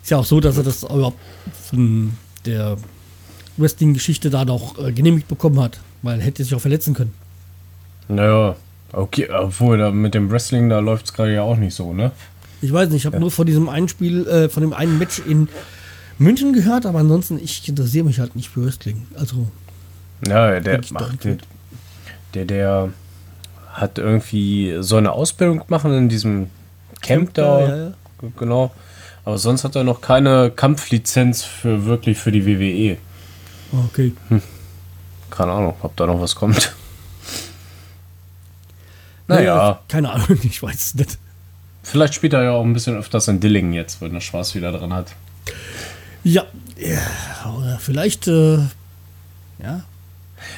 [0.04, 1.20] Ist ja auch so, dass er das überhaupt
[1.70, 2.78] von der
[3.58, 7.14] Wrestling-Geschichte da noch äh, genehmigt bekommen hat, weil er hätte sich auch verletzen können.
[8.08, 8.56] Naja,
[8.92, 12.12] okay, obwohl da mit dem Wrestling, da läuft es gerade ja auch nicht so, ne?
[12.62, 15.20] Ich weiß nicht, ich habe nur von diesem einen Spiel, äh, von dem einen Match
[15.20, 15.48] in
[16.18, 19.08] München gehört, aber ansonsten, ich interessiere mich halt nicht für Wrestling.
[19.16, 19.48] Also,
[20.28, 21.38] Ja, der macht, der,
[22.34, 22.90] der, der
[23.74, 26.50] hat irgendwie so eine Ausbildung machen in diesem
[27.02, 27.60] Camp da.
[27.60, 27.92] ja, ja.
[28.38, 28.72] Genau.
[29.24, 32.98] Aber sonst hat er noch keine Kampflizenz für wirklich für die WWE.
[33.86, 34.14] okay.
[35.30, 36.74] Keine Ahnung, ob da noch was kommt.
[39.28, 41.18] Naja, Keine Ahnung, ich weiß es nicht.
[41.84, 44.72] vielleicht spielt er ja auch ein bisschen öfters in Dillingen jetzt, wenn er Spaß wieder
[44.72, 45.14] dran hat.
[46.24, 46.46] Ja,
[46.78, 48.58] ja vielleicht, äh,
[49.64, 49.82] ja.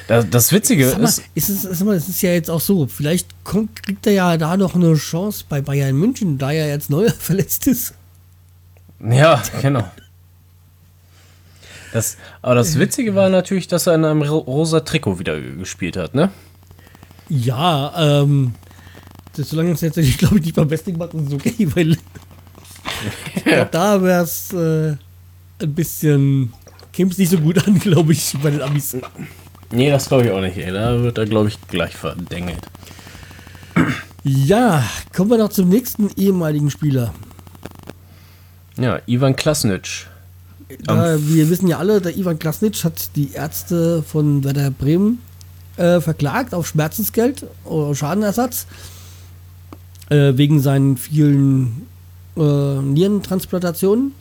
[0.06, 2.86] Das, das Witzige mal, ist, ist es, sag mal, es ist ja jetzt auch so,
[2.86, 6.88] vielleicht kommt, kriegt er ja da noch eine Chance bei Bayern München, da er jetzt
[6.90, 7.94] neu verletzt ist.
[9.00, 9.84] Ja, genau.
[11.92, 15.96] Das, aber das Witzige war natürlich, dass er in einem ro- rosa Trikot wieder gespielt
[15.96, 16.30] hat, ne?
[17.30, 18.54] Ja, ähm,
[19.34, 23.44] das, solange es jetzt, ich glaube, nicht beim Wrestling macht, ist es okay, weil ich
[23.44, 24.96] glaub, da wäre es äh,
[25.62, 26.52] ein bisschen,
[26.92, 28.96] käme es nicht so gut an, glaube ich, bei den Amis.
[29.70, 30.72] Nee, das glaube ich auch nicht, ey.
[30.72, 32.66] Da wird er, glaube ich, gleich verdengelt.
[34.24, 37.14] Ja, kommen wir noch zum nächsten ehemaligen Spieler.
[38.76, 40.06] Ja, Ivan Klasnic.
[40.84, 45.20] Da, wir wissen ja alle, der Ivan Klasnitsch hat die Ärzte von Werder Bremen
[45.76, 48.66] äh, verklagt auf Schmerzensgeld oder Schadenersatz
[50.10, 51.86] äh, wegen seinen vielen
[52.36, 52.40] äh,
[52.82, 54.12] Nierentransplantationen.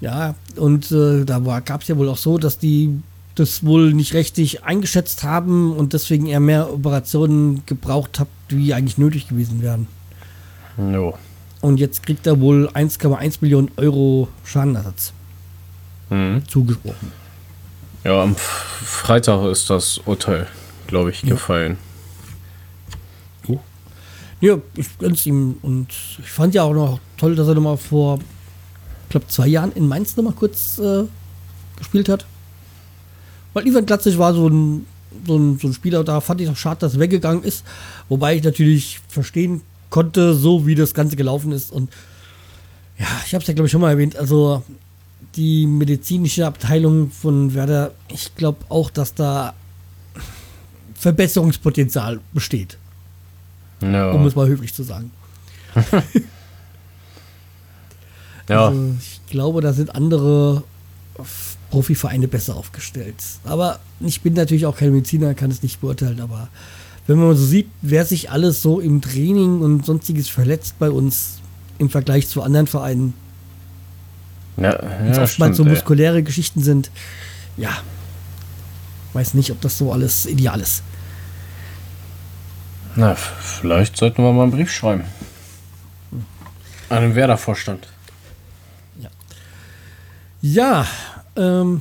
[0.00, 3.00] Ja, und äh, da gab es ja wohl auch so, dass die
[3.38, 8.98] das wohl nicht richtig eingeschätzt haben und deswegen er mehr Operationen gebraucht hat, wie eigentlich
[8.98, 9.86] nötig gewesen wären.
[10.78, 11.16] Jo.
[11.60, 15.12] Und jetzt kriegt er wohl 1,1 Millionen Euro Schadenersatz
[16.10, 16.42] Mhm.
[16.48, 17.12] zugesprochen.
[18.04, 20.46] Ja, am Freitag ist das Urteil,
[20.86, 21.76] glaube ich, gefallen.
[24.40, 25.88] Ja, ich gönn's ihm und
[26.20, 28.20] ich fand ja auch noch toll, dass er nochmal vor,
[29.04, 31.02] ich glaube, zwei Jahren in Mainz nochmal kurz äh,
[31.76, 32.24] gespielt hat.
[33.54, 34.86] Weil Ivan Glatzig war so ein,
[35.26, 37.64] so, ein, so ein Spieler, da fand ich auch schade, dass er weggegangen ist.
[38.08, 41.72] Wobei ich natürlich verstehen konnte, so wie das Ganze gelaufen ist.
[41.72, 41.90] Und
[42.98, 44.16] ja, ich habe es ja, glaube ich, schon mal erwähnt.
[44.16, 44.62] Also
[45.36, 49.54] die medizinische Abteilung von Werder, ich glaube auch, dass da
[50.94, 52.76] Verbesserungspotenzial besteht
[53.80, 54.10] Ja.
[54.10, 55.10] um es mal höflich zu sagen.
[58.48, 58.66] ja.
[58.68, 60.64] Also ich glaube, da sind andere
[61.70, 63.16] Profivereine besser aufgestellt.
[63.44, 66.48] Aber ich bin natürlich auch kein Mediziner, kann es nicht beurteilen, aber
[67.06, 71.40] wenn man so sieht, wer sich alles so im Training und sonstiges verletzt bei uns
[71.78, 73.14] im Vergleich zu anderen Vereinen,
[74.56, 74.72] ja,
[75.08, 76.90] es ja oftmals so muskuläre Geschichten sind,
[77.56, 77.70] ja,
[79.12, 80.82] weiß nicht, ob das so alles ideal ist.
[82.96, 85.04] Na, vielleicht sollten wir mal einen Brief schreiben.
[86.88, 87.86] An den Werder-Vorstand.
[90.40, 90.86] Ja,
[91.38, 91.80] ähm,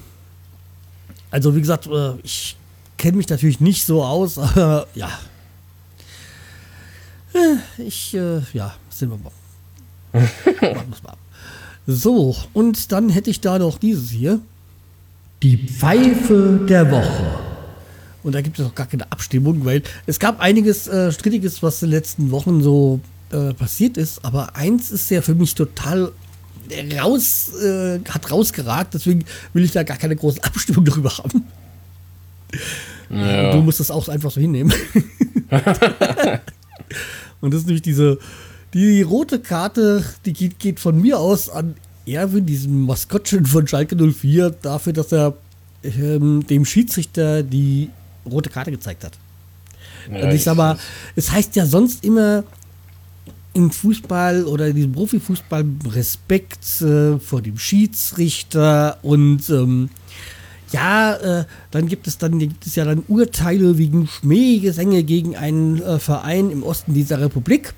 [1.32, 2.56] also wie gesagt, äh, ich
[2.98, 5.10] kenne mich natürlich nicht so aus, aber ja.
[7.34, 9.32] Äh, Ich, äh, ja, sind wir mal.
[11.86, 14.40] So, und dann hätte ich da noch dieses hier.
[15.44, 17.40] Die Pfeife der Woche.
[18.24, 21.82] Und da gibt es auch gar keine Abstimmung, weil es gab einiges äh, Strittiges, was
[21.84, 23.00] in den letzten Wochen so
[23.32, 24.26] äh, passiert ist.
[24.26, 26.12] Aber eins ist ja für mich total
[27.00, 28.94] raus, äh, hat rausgeragt.
[28.94, 31.44] Deswegen will ich da gar keine große Abstimmung darüber haben.
[33.10, 33.52] Ja.
[33.52, 34.74] Du musst das auch einfach so hinnehmen.
[37.42, 38.20] Und das ist nämlich diese,
[38.74, 41.76] die rote Karte, die geht, geht von mir aus an
[42.06, 45.34] Erwin, diesem Maskottchen von Schalke 04, dafür, dass er
[45.84, 47.90] ähm, dem Schiedsrichter die
[48.26, 49.14] rote Karte gezeigt hat.
[50.12, 50.78] Ja, Und ich sag mal,
[51.16, 52.44] es heißt ja sonst immer
[53.58, 59.90] im Fußball oder in diesem Profifußball Respekt äh, vor dem Schiedsrichter und ähm,
[60.72, 65.82] ja, äh, dann gibt es dann gibt es ja dann Urteile wegen Schmähgesänge gegen einen
[65.82, 67.74] äh, Verein im Osten dieser Republik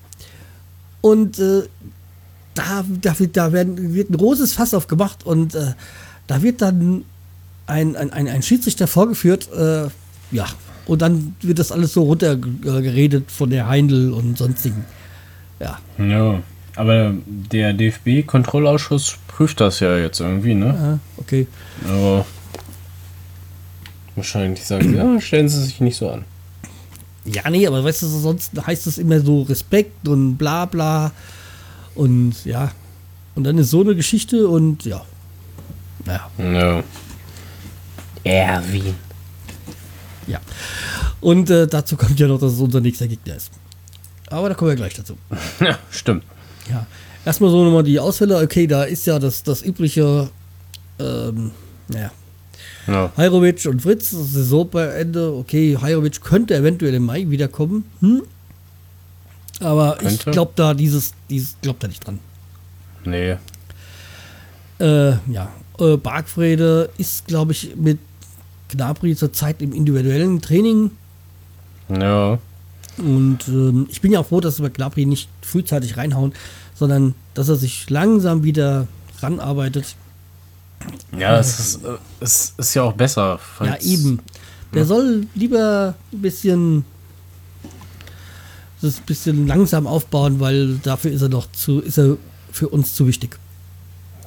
[0.99, 1.63] und äh,
[2.55, 5.73] da, da, wird, da werden, wird ein großes Fass aufgemacht und äh,
[6.27, 7.05] da wird dann
[7.67, 9.87] ein, ein, ein, ein Schiedsrichter vorgeführt, äh,
[10.31, 10.45] ja,
[10.87, 14.83] und dann wird das alles so runtergeredet von der Heindl und sonstigen.
[15.59, 16.41] Ja, Ja.
[16.75, 20.99] Aber der DFB-Kontrollausschuss prüft das ja jetzt irgendwie, ne?
[20.99, 21.45] ah, okay.
[21.85, 22.25] Aber
[24.15, 26.23] wahrscheinlich sagen sie, ja, stellen sie sich nicht so an.
[27.25, 31.11] Ja, nee, aber weißt du, so sonst heißt es immer so Respekt und bla bla.
[31.95, 32.71] Und ja,
[33.35, 35.03] und dann ist so eine Geschichte und ja.
[36.05, 36.83] Naja, Ja.
[38.23, 38.95] Erwin.
[40.27, 40.39] ja.
[41.19, 43.51] Und äh, dazu kommt ja noch, dass es unser nächster Gegner ist.
[44.29, 45.17] Aber da kommen wir gleich dazu.
[45.59, 46.23] Ja, stimmt.
[46.69, 46.85] Ja,
[47.25, 48.37] erstmal so nochmal die Ausfälle.
[48.41, 50.29] Okay, da ist ja das, das übliche,
[50.99, 51.51] ähm,
[51.87, 52.11] naja,
[52.87, 53.11] Ja.
[53.17, 55.33] Hajrovic und Fritz, Saison bei Ende.
[55.33, 57.85] Okay, Hajrovic könnte eventuell im Mai wiederkommen.
[58.01, 58.21] Hm?
[59.61, 60.31] Aber ich Könnte.
[60.31, 62.19] glaube da dieses, dieses glaubt da nicht dran.
[63.03, 63.35] Nee.
[64.79, 67.99] Äh, ja, äh, Bargfrede ist, glaube ich, mit
[68.69, 70.91] Gnabry zurzeit im individuellen Training.
[71.89, 72.37] Ja.
[72.99, 76.33] Und ähm, ich bin ja auch froh, dass wir Gnabry nicht frühzeitig reinhauen,
[76.75, 78.87] sondern dass er sich langsam wieder
[79.21, 79.95] ranarbeitet.
[81.17, 83.39] Ja, es ist, äh, es ist ja auch besser.
[83.59, 84.19] Ja, eben.
[84.73, 86.85] Der soll lieber ein bisschen
[88.81, 92.17] das ein bisschen langsam aufbauen, weil dafür ist er doch zu, ist er
[92.51, 93.37] für uns zu wichtig.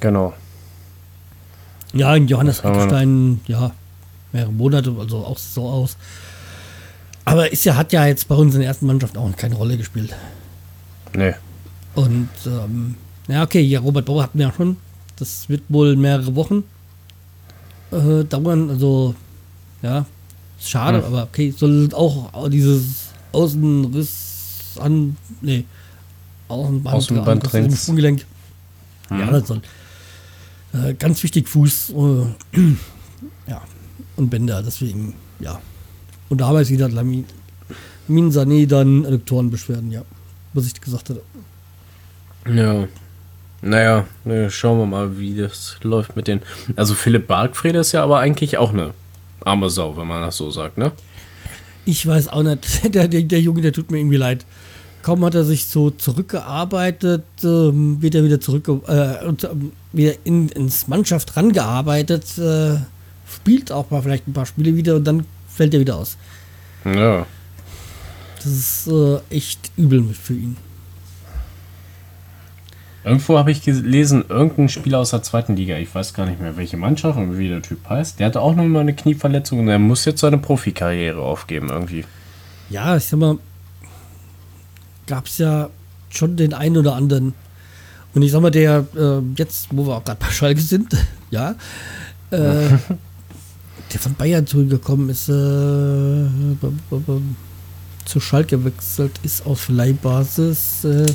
[0.00, 0.34] Genau.
[1.92, 2.74] Ja, in Johannes noch?
[2.74, 3.72] Eckstein, ja,
[4.32, 5.96] mehrere Monate, also auch so aus.
[7.24, 9.76] Aber ist ja, hat ja jetzt bei uns in der ersten Mannschaft auch keine Rolle
[9.76, 10.14] gespielt.
[11.14, 11.34] Nee.
[11.94, 12.96] Und ähm,
[13.28, 14.76] ja, okay, ja, Robert Bauer hatten wir ja schon.
[15.16, 16.64] Das wird wohl mehrere Wochen
[17.92, 18.70] äh, dauern.
[18.70, 19.14] Also,
[19.82, 20.06] ja,
[20.58, 21.04] ist schade, Hm.
[21.04, 25.64] aber okay, soll auch dieses Außenriss an, nee,
[26.48, 28.26] Außenband, im Sprunggelenk.
[29.10, 29.60] Ja, das soll.
[30.72, 31.90] Äh, ganz wichtig, Fuß.
[31.90, 32.60] Äh,
[33.46, 33.60] ja,
[34.16, 35.60] und Bänder, deswegen, ja.
[36.32, 37.26] Und damals wieder Lamin,
[38.08, 40.00] Lamin Sané dann Adduktorenbeschwerden, ja.
[40.54, 41.20] Was ich gesagt hatte.
[42.50, 42.88] Ja.
[43.60, 46.40] Naja, ne, schauen wir mal, wie das läuft mit den.
[46.74, 48.94] Also Philipp Bargfrede ist ja aber eigentlich auch eine
[49.44, 50.92] arme Sau, wenn man das so sagt, ne?
[51.84, 52.82] Ich weiß auch nicht.
[52.94, 54.46] Der, der, der Junge, der tut mir irgendwie leid.
[55.02, 60.14] Kaum hat er sich so zurückgearbeitet, ähm, wird er wieder zurück, äh, und, ähm, wieder
[60.24, 62.76] in, ins Mannschaft rangearbeitet, äh,
[63.30, 66.16] spielt auch mal vielleicht ein paar Spiele wieder und dann fällt er wieder aus.
[66.84, 67.26] Ja.
[68.36, 70.56] Das ist äh, echt übel für ihn.
[73.04, 76.56] Irgendwo habe ich gelesen, irgendein Spieler aus der zweiten Liga, ich weiß gar nicht mehr,
[76.56, 79.68] welche Mannschaft und wie der Typ heißt, der hatte auch noch mal eine Knieverletzung und
[79.68, 82.04] er muss jetzt seine Profikarriere aufgeben irgendwie.
[82.70, 83.38] Ja, ich sag mal,
[85.06, 85.68] gab es ja
[86.10, 87.34] schon den einen oder anderen.
[88.14, 90.94] Und ich sag mal, der äh, jetzt, wo wir auch gerade bei Schalke sind,
[91.30, 91.56] ja,
[92.30, 92.68] äh,
[93.92, 96.26] der von Bayern zurückgekommen ist, äh,
[98.04, 101.06] zu Schalke gewechselt ist auf Leihbasis, äh,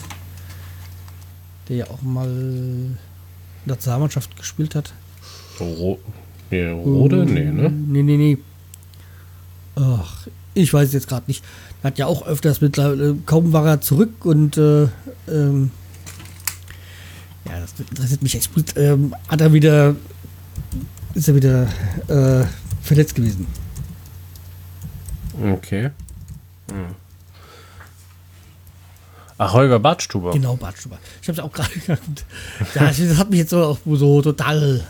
[1.68, 2.98] der ja auch mal in
[3.66, 4.94] der Nationalmannschaft gespielt hat.
[5.60, 6.00] Ro
[6.52, 7.26] nee, Rode?
[7.26, 7.70] Nee, ne?
[7.70, 8.38] Nee, nee, nee.
[9.76, 11.44] Ach, ich weiß jetzt gerade nicht.
[11.82, 14.84] Er hat ja auch öfters mittlerweile, kaum war er zurück und äh,
[15.28, 15.72] ähm,
[17.46, 18.76] ja, das interessiert mich echt gut.
[18.76, 19.96] Ähm, hat er wieder,
[21.14, 21.68] ist er wieder
[22.08, 22.46] äh,
[22.88, 23.46] verletzt gewesen.
[25.54, 25.92] Okay.
[26.72, 26.96] Hm.
[29.40, 30.32] Ach, Holger Badstuber.
[30.32, 30.98] Genau, Bartstuber.
[31.22, 32.00] Ich habe es auch gerade gedacht.
[32.74, 34.84] Ja, das hat mich jetzt so, auch so total.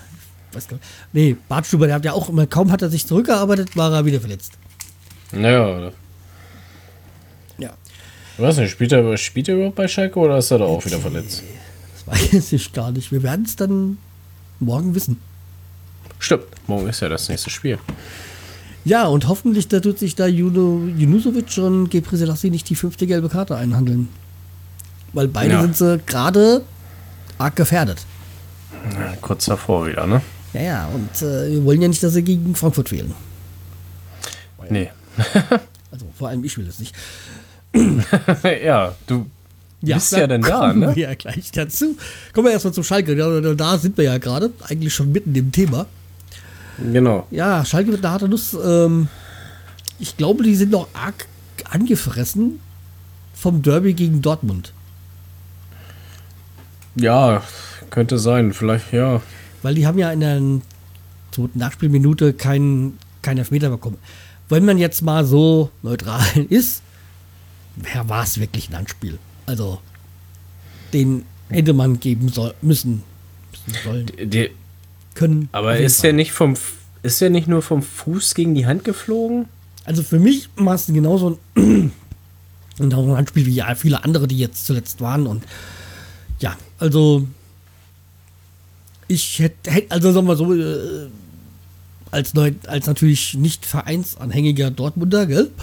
[0.54, 0.68] Nicht.
[1.12, 4.22] Nee, Bartstuber, der hat ja auch immer, kaum hat er sich zurückgearbeitet, war er wieder
[4.22, 4.54] verletzt.
[5.34, 5.92] Ja,
[7.58, 7.74] Ja.
[8.38, 10.84] ich weiß nicht, spielt er, spielt er überhaupt bei Schalke oder ist er da auch
[10.86, 11.44] wieder verletzt?
[12.08, 13.12] Das weiß ich gar nicht.
[13.12, 13.98] Wir werden es dann
[14.60, 15.20] morgen wissen.
[16.20, 17.78] Stimmt, morgen ist ja das nächste Spiel.
[18.86, 23.06] Ja, und hoffentlich da tut sich da Juno, Junusovic und Gebre Selassie nicht die fünfte
[23.06, 24.08] gelbe Karte einhandeln.
[25.14, 25.62] Weil beide Ja.
[25.62, 26.64] sind sie gerade
[27.38, 28.06] arg gefährdet.
[28.94, 30.22] Ja, kurz davor wieder, ne?
[30.54, 33.14] Ja, ja, und äh, wir wollen ja nicht, dass sie gegen Frankfurt wählen.
[34.70, 34.90] Nee.
[35.90, 36.94] Also vor allem ich will es nicht.
[38.64, 39.26] ja, du
[39.82, 40.94] bist ja denn da, ne?
[40.98, 41.96] ja gleich dazu.
[42.34, 43.16] Kommen wir erstmal zum Schalke.
[43.16, 45.86] Da, da, da sind wir ja gerade, eigentlich schon mitten im Thema.
[46.78, 47.28] Genau.
[47.32, 48.54] Ja, Schalke mit einer harten Nuss.
[48.54, 49.08] Ähm,
[50.00, 51.28] ich glaube, die sind noch arg
[51.70, 52.60] angefressen
[53.34, 54.74] vom Derby gegen Dortmund.
[56.96, 57.44] Ja,
[57.90, 58.54] könnte sein.
[58.54, 59.22] Vielleicht, ja.
[59.62, 60.42] Weil die haben ja in der
[61.32, 63.98] zweiten Nachspielminute keinen keinen Elfmeter bekommen.
[64.50, 66.82] Wenn man jetzt mal so neutral ist,
[67.76, 69.20] wer war es wirklich ein Anspiel?
[69.46, 69.82] Also,
[70.94, 73.04] den hätte man geben soll, müssen,
[73.66, 74.52] müssen sollen, Die,
[75.18, 75.50] können.
[75.52, 76.56] aber ist der nicht vom
[77.04, 79.46] ist der nicht nur vom Fuß gegen die Hand geflogen?
[79.86, 81.92] Also für mich war es genauso ein,
[82.78, 85.28] genauso ein Anspiel wie viele andere, die jetzt zuletzt waren.
[85.28, 85.44] Und
[86.40, 87.26] ja, also
[89.08, 91.08] ich hätte, hätt, also sagen wir so, äh,
[92.12, 95.50] als, neu, als natürlich nicht vereinsanhängiger Dortmunder, gell?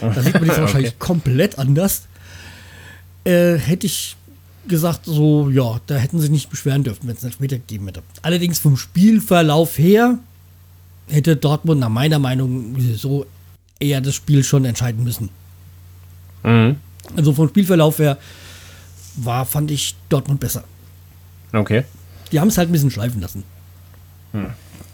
[0.00, 2.04] Da sieht man das wahrscheinlich komplett anders.
[3.24, 4.16] Äh, hätte ich
[4.68, 8.02] gesagt, so, ja, da hätten sie nicht beschweren dürfen, wenn es einen Elfmeter gegeben hätte.
[8.22, 10.18] Allerdings vom Spielverlauf her
[11.08, 13.26] hätte Dortmund nach meiner Meinung so
[13.78, 15.30] eher das Spiel schon entscheiden müssen.
[16.44, 16.76] Mhm.
[17.16, 18.18] Also vom Spielverlauf her
[19.16, 20.64] war, fand ich Dortmund besser.
[21.52, 21.84] Okay.
[22.30, 23.42] Die haben es halt ein bisschen schleifen lassen.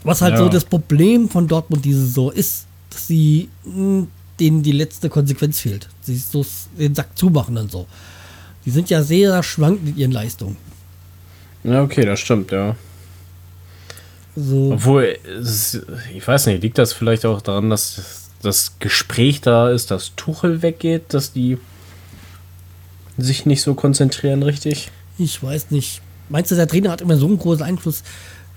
[0.04, 0.38] Was halt Ja.
[0.38, 4.06] so das Problem von Dortmund diese Saison ist, dass sie mh,
[4.40, 5.88] denen die letzte Konsequenz fehlt.
[6.02, 6.44] Sie so
[6.78, 7.86] den Sack zumachen und so.
[8.66, 10.56] Die sind ja sehr schwankend in ihren Leistungen.
[11.64, 12.76] Ja, okay, das stimmt, ja.
[14.36, 15.16] So, Obwohl,
[16.14, 20.60] ich weiß nicht, liegt das vielleicht auch daran, dass das Gespräch da ist, dass Tuchel
[20.62, 21.56] weggeht, dass die
[23.16, 24.90] sich nicht so konzentrieren richtig?
[25.18, 26.02] ich weiß nicht.
[26.28, 28.02] Meinst du, der Trainer hat immer so einen großen Einfluss,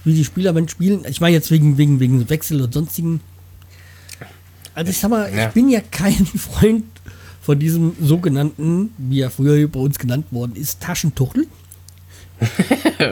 [0.03, 1.05] wie die Spieler wenn spielen?
[1.07, 3.21] Ich meine jetzt wegen, wegen, wegen Wechsel und sonstigen.
[4.75, 5.47] Also ich sag mal, Ja.
[5.47, 6.83] ich bin ja kein Freund
[7.41, 11.47] von diesem sogenannten, wie er früher bei uns genannt worden ist, Taschentuchel.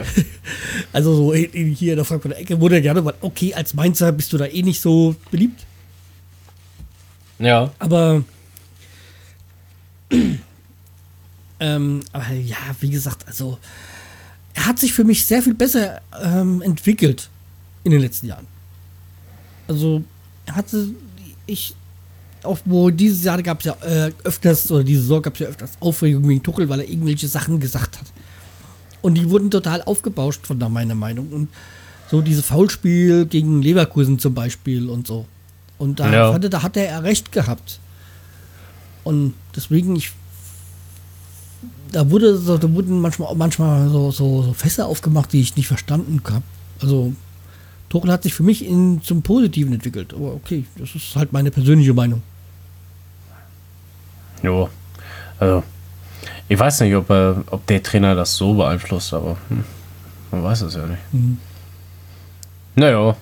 [0.92, 4.38] also so hier in der Frankfurter Ecke wurde gerne mal, okay, als Mainzer bist du
[4.38, 5.66] da eh nicht so beliebt.
[7.38, 7.70] Ja.
[7.78, 8.24] Aber,
[11.60, 13.58] ähm, aber ja, wie gesagt, also
[14.54, 17.28] er hat sich für mich sehr viel besser ähm, entwickelt
[17.84, 18.46] in den letzten Jahren.
[19.68, 20.02] Also
[20.46, 20.88] er hatte,
[21.46, 21.74] ich,
[22.64, 25.72] wo dieses Jahr gab es ja äh, öfters, oder diese Saison gab es ja öfters
[25.80, 28.06] Aufregung wegen Tuchel, weil er irgendwelche Sachen gesagt hat.
[29.02, 31.28] Und die wurden total aufgebauscht von da meiner Meinung.
[31.28, 31.48] Und
[32.10, 35.26] so dieses Foulspiel gegen Leverkusen zum Beispiel und so.
[35.78, 36.32] Und da, Ja.
[36.32, 37.80] er, da hat er recht gehabt.
[39.04, 40.12] Und deswegen, ich.
[41.92, 45.68] Da wurde so, da wurden manchmal, manchmal so, so, so Fässer aufgemacht, die ich nicht
[45.68, 46.42] verstanden habe.
[46.80, 47.12] Also,
[47.88, 50.12] Tuchel hat sich für mich in, zum Positiven entwickelt.
[50.14, 52.22] Aber okay, das ist halt meine persönliche Meinung.
[54.42, 54.68] Jo.
[55.38, 55.62] Also,
[56.48, 59.64] ich weiß nicht, ob, er, ob der Trainer das so beeinflusst, aber hm,
[60.30, 61.02] man weiß es ja nicht.
[62.74, 63.16] Naja,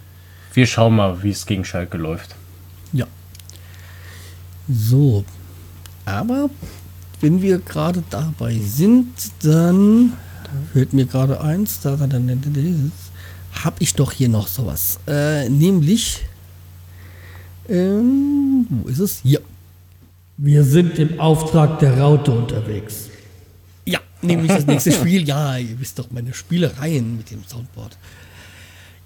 [0.54, 2.34] wir schauen mal, wie es gegen Schalke läuft.
[2.92, 3.06] Ja.
[4.68, 5.24] So.
[6.04, 6.50] Aber
[7.20, 9.08] wenn wir gerade dabei sind,
[9.42, 10.12] dann
[10.72, 11.98] fällt mir gerade eins, da
[13.64, 14.98] habe ich doch hier noch sowas.
[15.06, 16.24] Äh, nämlich,
[17.68, 19.20] ähm, wo ist es?
[19.22, 19.40] Hier.
[20.38, 23.08] Wir sind im Auftrag der Raute unterwegs.
[23.86, 25.26] Ja, nämlich das nächste Spiel.
[25.26, 27.96] Ja, ihr wisst doch meine Spielereien mit dem Soundboard.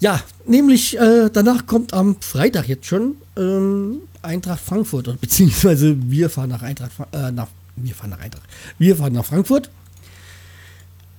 [0.00, 6.30] Ja, nämlich äh, danach kommt am Freitag jetzt schon ähm, Eintracht Frankfurt, oder beziehungsweise wir
[6.30, 8.44] fahren nach Eintracht, äh, nach, wir fahren nach Eintracht,
[8.78, 9.70] wir fahren nach Frankfurt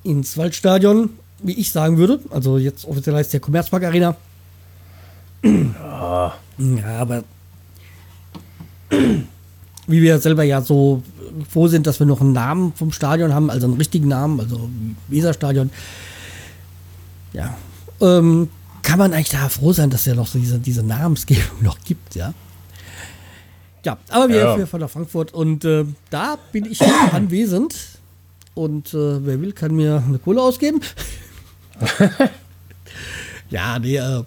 [0.04, 1.12] ins Waldstadion,
[1.44, 2.20] wie ich sagen würde.
[2.30, 4.16] Also jetzt offiziell heißt der Commerzpark Arena.
[5.44, 6.34] Ja,
[7.00, 7.24] aber
[9.88, 11.02] wie wir selber ja so
[11.50, 14.70] froh sind, dass wir noch einen Namen vom Stadion haben, also einen richtigen Namen, also
[15.08, 15.70] Weserstadion.
[17.34, 17.58] Ja,
[18.02, 18.50] ähm,
[18.84, 21.78] kann man eigentlich da froh sein, dass es ja noch so diese, diese Namensgebung noch
[21.84, 22.34] gibt, ja.
[23.84, 24.66] Ja, aber wir, Ja.
[24.68, 26.82] fahren nach Frankfurt und äh, da bin ich
[27.14, 27.76] anwesend
[28.54, 30.82] und äh, wer will, kann mir eine Kohle ausgeben.
[33.50, 34.24] ja, nee, äh,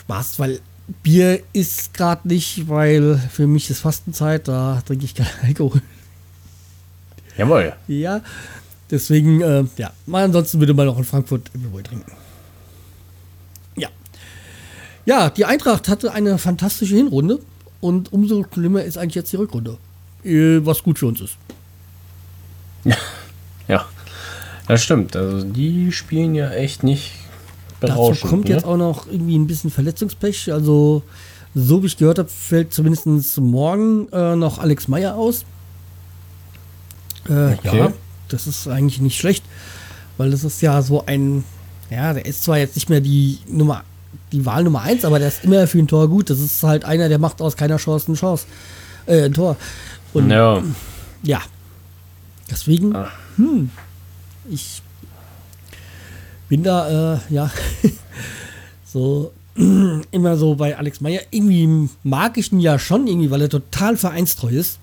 [0.00, 0.60] Spaß, weil
[1.02, 5.82] Bier ist gerade nicht, weil für mich ist Fastenzeit, da trinke ich keinen Alkohol.
[7.36, 7.74] Jawohl.
[7.86, 8.20] Ja,
[8.90, 12.10] deswegen, äh, ja, mal ansonsten würde man auch in Frankfurt Appleboy trinken.
[13.76, 13.88] Ja.
[15.06, 17.38] Ja, die Eintracht hatte eine fantastische Hinrunde
[17.80, 19.78] und umso schlimmer ist eigentlich jetzt die Rückrunde.
[20.24, 21.36] Äh, was gut für uns ist.
[23.68, 23.84] Ja,
[24.68, 25.16] das stimmt.
[25.16, 27.12] Also die spielen ja echt nicht
[27.80, 28.30] Dazu berauschend.
[28.30, 28.54] kommt ne?
[28.54, 30.52] jetzt auch noch irgendwie ein bisschen Verletzungspech.
[30.52, 31.02] Also,
[31.54, 33.06] so wie ich gehört habe, fällt zumindest
[33.40, 35.44] morgen äh, noch Alex Meyer aus.
[37.28, 37.76] Äh, Okay.
[37.78, 37.92] Ja,
[38.28, 39.44] das ist eigentlich nicht schlecht,
[40.16, 41.44] weil das ist ja so ein,
[41.90, 43.82] ja, der ist zwar jetzt nicht mehr die Nummer,
[44.32, 46.30] die Wahl Nummer eins, aber der ist immer für ein Tor gut.
[46.30, 48.46] Das ist halt einer, der macht aus keiner Chance eine Chance,
[49.06, 49.56] äh, ein Tor.
[50.12, 50.62] Und Ja,
[51.22, 51.40] ja,
[52.50, 53.08] deswegen, Ah.
[53.36, 53.70] hm,
[54.50, 54.82] ich
[56.48, 57.50] bin da, äh, ja,
[58.84, 59.32] so
[60.10, 61.20] immer so bei Alex Meyer.
[61.30, 64.78] Irgendwie mag ich ihn ja schon, irgendwie, weil er total vereinstreu ist.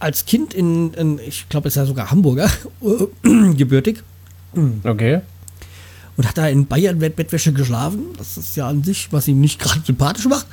[0.00, 2.48] Als Kind in, in ich glaube, ist er sogar Hamburger,
[3.22, 4.02] gebürtig,
[4.84, 5.20] okay.
[6.16, 8.06] und hat da in Bayern Bett- Bettwäsche geschlafen.
[8.16, 10.46] Das ist ja an sich, was ihm nicht gerade sympathisch macht.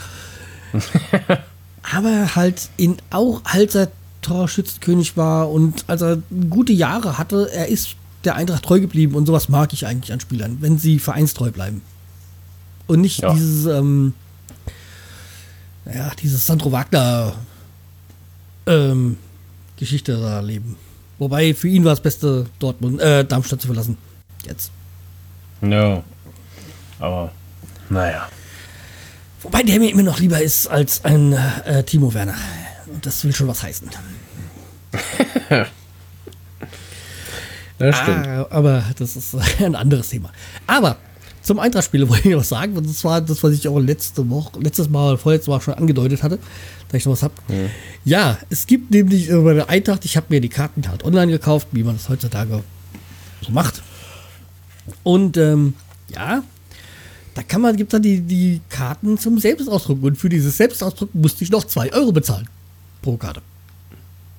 [1.94, 3.92] Aber halt in auch als er
[4.26, 6.18] Torschützenkönig war und als er
[6.50, 10.20] gute Jahre hatte, er ist der Eintracht treu geblieben und sowas mag ich eigentlich an
[10.20, 11.82] Spielern, wenn sie vereinstreu bleiben.
[12.88, 13.34] Und nicht Ja.
[13.34, 14.14] dieses, ähm,
[15.86, 17.34] ja, dieses Sandro Wagner
[18.68, 19.18] ähm,
[19.78, 20.76] Geschichte da leben.
[21.20, 23.98] Wobei für ihn war das Beste, Dortmund, äh, Darmstadt zu verlassen.
[24.44, 24.72] Jetzt.
[25.62, 26.04] Ja.
[27.00, 27.32] Aber,
[27.90, 28.28] naja.
[29.44, 32.34] Wobei der mir immer noch lieber ist als ein äh, Timo Werner.
[32.88, 33.90] Und das will schon was heißen.
[37.78, 38.26] Das stimmt.
[38.26, 40.32] Ah, aber das ist ein anderes Thema.
[40.66, 40.98] Aber
[41.42, 44.60] zum Eintracht-Spiel wollte ich noch sagen, und das war das, was ich auch letzte Woche,
[44.60, 46.40] letztes Mal, vorletztes Mal schon angedeutet hatte,
[46.90, 47.34] da ich noch was habe.
[48.04, 51.32] Ja, es gibt nämlich äh, bei der Eintracht, ich habe mir die Karten halt online
[51.32, 52.64] gekauft, wie man das heutzutage
[53.42, 53.84] so macht.
[55.04, 55.74] Und ähm,
[56.10, 56.44] ja,
[57.34, 60.04] da kann man, gibt dann die, die Karten zum Selbstausdrucken.
[60.04, 62.48] Und für dieses Selbstausdrucken musste ich noch 2 Euro bezahlen
[63.06, 63.42] pro Karte.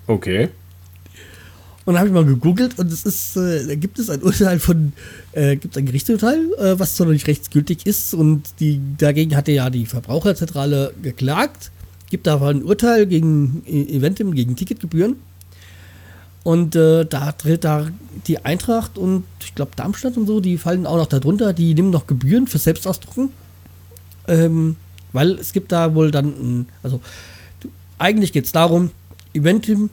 [0.07, 0.51] Okay.
[1.85, 4.59] Und dann habe ich mal gegoogelt und es ist, äh, da gibt es ein Urteil
[4.59, 4.93] von,
[5.33, 9.53] äh, gibt ein Gerichtsurteil, äh, was zwar noch nicht rechtsgültig ist und die, dagegen hatte
[9.53, 11.71] ja die Verbraucherzentrale geklagt.
[12.11, 15.17] Gibt aber ein Urteil gegen E- Eventim, gegen Ticketgebühren.
[16.43, 17.89] Und äh, da tritt da
[18.27, 21.91] die Eintracht und ich glaube Darmstadt und so, die fallen auch noch darunter, die nehmen
[21.91, 23.31] noch Gebühren für Selbstausdrucken.
[24.29, 24.77] Ähm,
[25.13, 27.01] weil es gibt da wohl dann, ein, also
[27.99, 28.91] eigentlich geht es darum,
[29.35, 29.91] Eventim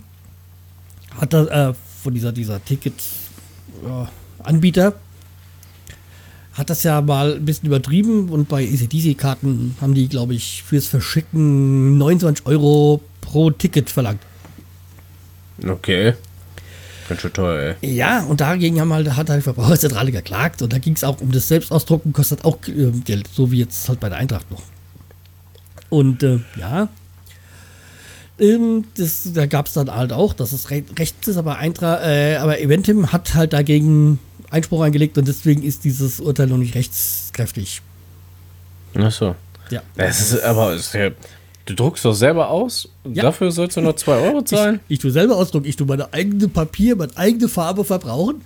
[1.20, 1.74] hat da, äh,
[2.04, 4.94] von dieser, dieser Ticket-Anbieter
[6.54, 10.88] hat das ja mal ein bisschen übertrieben und bei ECDC-Karten haben die, glaube ich, fürs
[10.88, 14.22] Verschicken 29 Euro pro Ticket verlangt.
[15.68, 16.14] Okay.
[17.10, 17.96] Ganz schön teuer, ey.
[17.96, 21.20] Ja, und dagegen haben halt, hat halt die Verbraucherzentrale geklagt und da ging es auch
[21.22, 24.62] um das Selbstausdrucken, kostet auch äh, Geld, so wie jetzt halt bei der Eintracht noch.
[25.90, 26.88] Und äh, ja,
[28.40, 32.02] ähm, das, da gab es dann halt auch, dass es re rechts ist, aber Eintracht,
[32.04, 34.20] äh, aber Eventim hat halt dagegen
[34.50, 37.82] Einspruch eingelegt und deswegen ist dieses Urteil noch nicht rechtskräftig.
[38.96, 39.36] Achso.
[39.70, 39.82] Ja.
[39.96, 41.10] Das ist aber, ist ja,
[41.66, 43.24] du druckst doch selber aus und Ja.
[43.24, 44.80] dafür sollst du noch 2 Euro zahlen?
[44.88, 48.42] Ich, ich tue selber Ausdruck, ich tue meine eigene Papier, meine eigene Farbe verbrauchen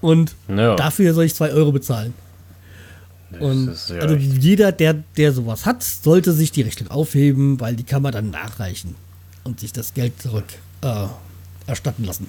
[0.00, 0.74] und Ja.
[0.76, 2.14] dafür soll ich 2 Euro bezahlen.
[3.40, 7.76] Und ist ja also jeder, der, der sowas hat, sollte sich die Rechnung aufheben, weil
[7.76, 8.94] die kann man dann nachreichen
[9.48, 10.44] und sich das Geld zurück
[10.82, 11.06] äh,
[11.66, 12.28] erstatten lassen.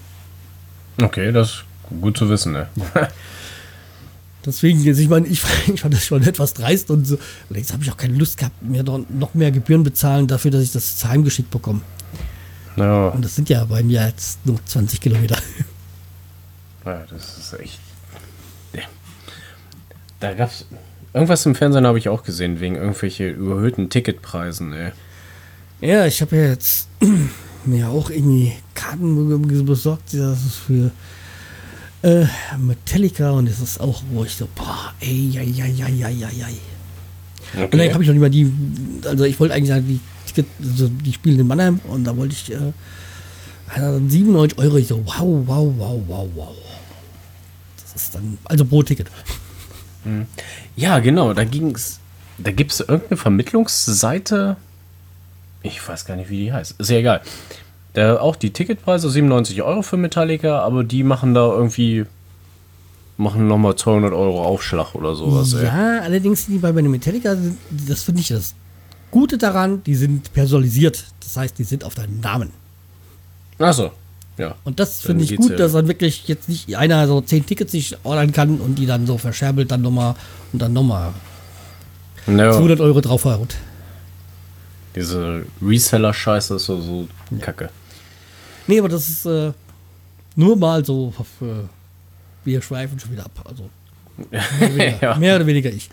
[1.01, 1.63] Okay, das ist
[2.01, 2.67] gut zu wissen, ne?
[4.45, 5.43] Deswegen, ich meine, ich,
[5.73, 7.17] ich fand das schon etwas dreist und so.
[7.49, 10.63] Und jetzt habe ich auch keine Lust gehabt, mir noch mehr Gebühren bezahlen dafür, dass
[10.63, 11.81] ich das heimgeschickt bekomme.
[12.77, 15.37] Ja, Und das sind ja bei mir jetzt nur 20 Kilometer.
[16.85, 17.79] ja das ist echt.
[18.73, 18.83] Ja.
[20.21, 20.65] Da gab's.
[21.13, 24.91] Irgendwas im Fernsehen habe ich auch gesehen, wegen irgendwelche überhöhten Ticketpreisen, ey.
[25.81, 26.87] Ja, ich habe ja jetzt
[27.65, 30.91] mir auch irgendwie Karten besorgt, das ist für
[32.01, 32.25] äh,
[32.57, 36.45] Metallica und das ist auch, wo ich so, boah, ey, ei, ei, ei, ei, ei,
[36.45, 37.63] ei.
[37.63, 38.51] Und dann habe ich noch nicht mal die,
[39.05, 39.99] also ich wollte eigentlich sagen, die
[40.61, 42.71] also die spielen in Mannheim und da wollte ich äh,
[43.67, 46.55] also 97 Euro, ich so, wow, wow, wow, wow, wow.
[47.81, 49.07] Das ist dann, also pro Ticket.
[50.75, 51.99] Ja, genau, da ging's.
[52.37, 54.55] Da gibt es irgendeine Vermittlungsseite.
[55.61, 56.79] Ich weiß gar nicht, wie die heißt.
[56.79, 57.21] Ist ja egal.
[57.93, 62.05] Da auch die Ticketpreise 97 Euro für Metallica, aber die machen da irgendwie.
[63.17, 65.65] Machen nochmal 200 Euro Aufschlag oder sowas, ey.
[65.65, 67.35] Ja, allerdings sind die bei, den Metallica,
[67.69, 68.55] das finde ich das
[69.11, 71.03] Gute daran, die sind personalisiert.
[71.19, 72.51] Das heißt, die sind auf deinen Namen.
[73.57, 73.91] Achso,
[74.37, 74.55] ja.
[74.63, 75.57] Und das finde ich gut, ja.
[75.57, 79.05] dass dann wirklich jetzt nicht einer so zehn Tickets sich ordern kann und die dann
[79.05, 80.15] so verscherbelt dann nochmal
[80.53, 81.11] und dann nochmal
[82.25, 83.55] Ja, 200 Euro draufhaut.
[84.95, 87.07] Diese Reseller-Scheiße ist so, so
[87.39, 87.69] kacke.
[88.67, 89.51] Nee, aber das ist äh,
[90.35, 91.13] nur mal so.
[91.41, 91.45] Äh,
[92.45, 93.45] wir schweifen schon wieder ab.
[93.45, 93.69] Also
[94.29, 95.15] mehr oder weniger, Ja.
[95.15, 95.89] mehr oder weniger ich.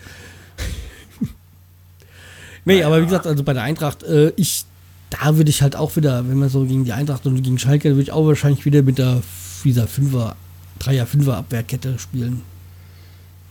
[2.65, 4.65] nee, aber wie gesagt, also bei der Eintracht, äh, ich,
[5.09, 7.89] da würde ich halt auch wieder, wenn man so gegen die Eintracht und gegen Schalke,
[7.89, 9.21] würde ich auch wahrscheinlich wieder mit der
[9.63, 10.35] dieser Fünfer,
[10.79, 12.41] Dreier, Fünfer Abwehrkette spielen.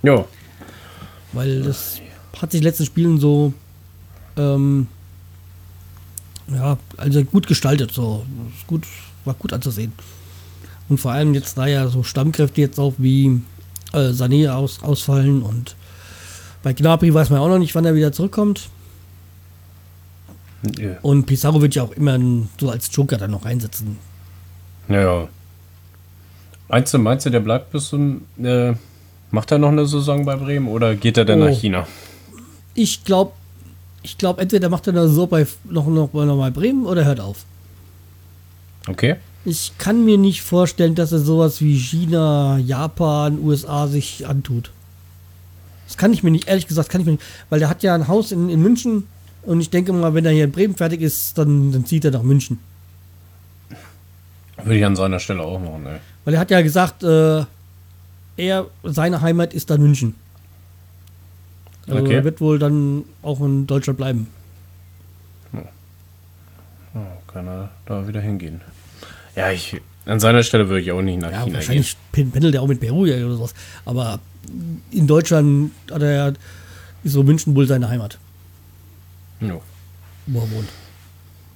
[0.03, 0.24] Ja,
[1.32, 2.01] Weil das
[2.40, 3.53] hat sich letzten Spielen so,
[4.36, 4.86] ähm,
[6.53, 8.24] ja, also gut gestaltet, so.
[8.57, 8.84] Ist gut,
[9.24, 9.92] war gut anzusehen.
[10.88, 13.40] Und vor allem jetzt, da ja so Stammkräfte jetzt auch wie
[13.92, 15.74] äh, Sané aus, ausfallen und
[16.62, 18.68] bei Gnabry weiß man auch noch nicht, wann er wieder zurückkommt.
[20.78, 20.97] ja.
[21.03, 22.18] Und Pizarro wird ja auch immer
[22.59, 23.99] so als Joker dann noch einsetzen.
[24.88, 25.28] ja.
[26.68, 28.22] Meinst du, meinst du, der bleibt bis zum.
[28.42, 28.74] Äh,
[29.30, 31.44] macht er noch eine Saison bei Bremen oder geht er dann Oh.
[31.49, 31.86] nach China?
[32.74, 33.32] Ich glaube,
[34.07, 37.19] ich glaube, entweder macht er das so bei noch, noch, noch mal Bremen oder hört
[37.19, 37.45] auf.
[38.87, 39.17] Okay.
[39.45, 44.71] Ich kann mir nicht vorstellen, dass er sowas wie China, Japan, USA sich antut.
[45.89, 47.97] Das kann ich mir nicht, ehrlich gesagt, kann ich mir nicht, weil der hat ja
[47.97, 49.09] ein Haus in, in München
[49.43, 52.13] und ich denke mal, wenn er hier in Bremen fertig ist, dann, dann zieht er
[52.13, 52.61] nach München.
[54.59, 55.99] Würde ich an seiner Stelle auch machen, ey.
[56.25, 57.45] Weil er hat ja gesagt, äh,
[58.37, 60.15] er, seine Heimat ist dann München.
[61.89, 62.14] Also Okay.
[62.14, 64.26] er wird wohl dann auch in Deutschland bleiben.
[66.95, 68.61] Oh, kann er da wieder hingehen.
[69.34, 69.80] Ja, ich.
[70.07, 71.55] An seiner Stelle würde ich auch nicht nach Ja, China gehen.
[71.55, 73.55] wahrscheinlich pen- pendelt er auch mit Peru oder sowas.
[73.84, 74.20] Aber
[74.93, 76.32] in Deutschland hat er
[77.05, 78.18] ist so München wohl seine Heimat.
[79.41, 79.61] Jo.
[80.28, 80.68] wo er wohnt.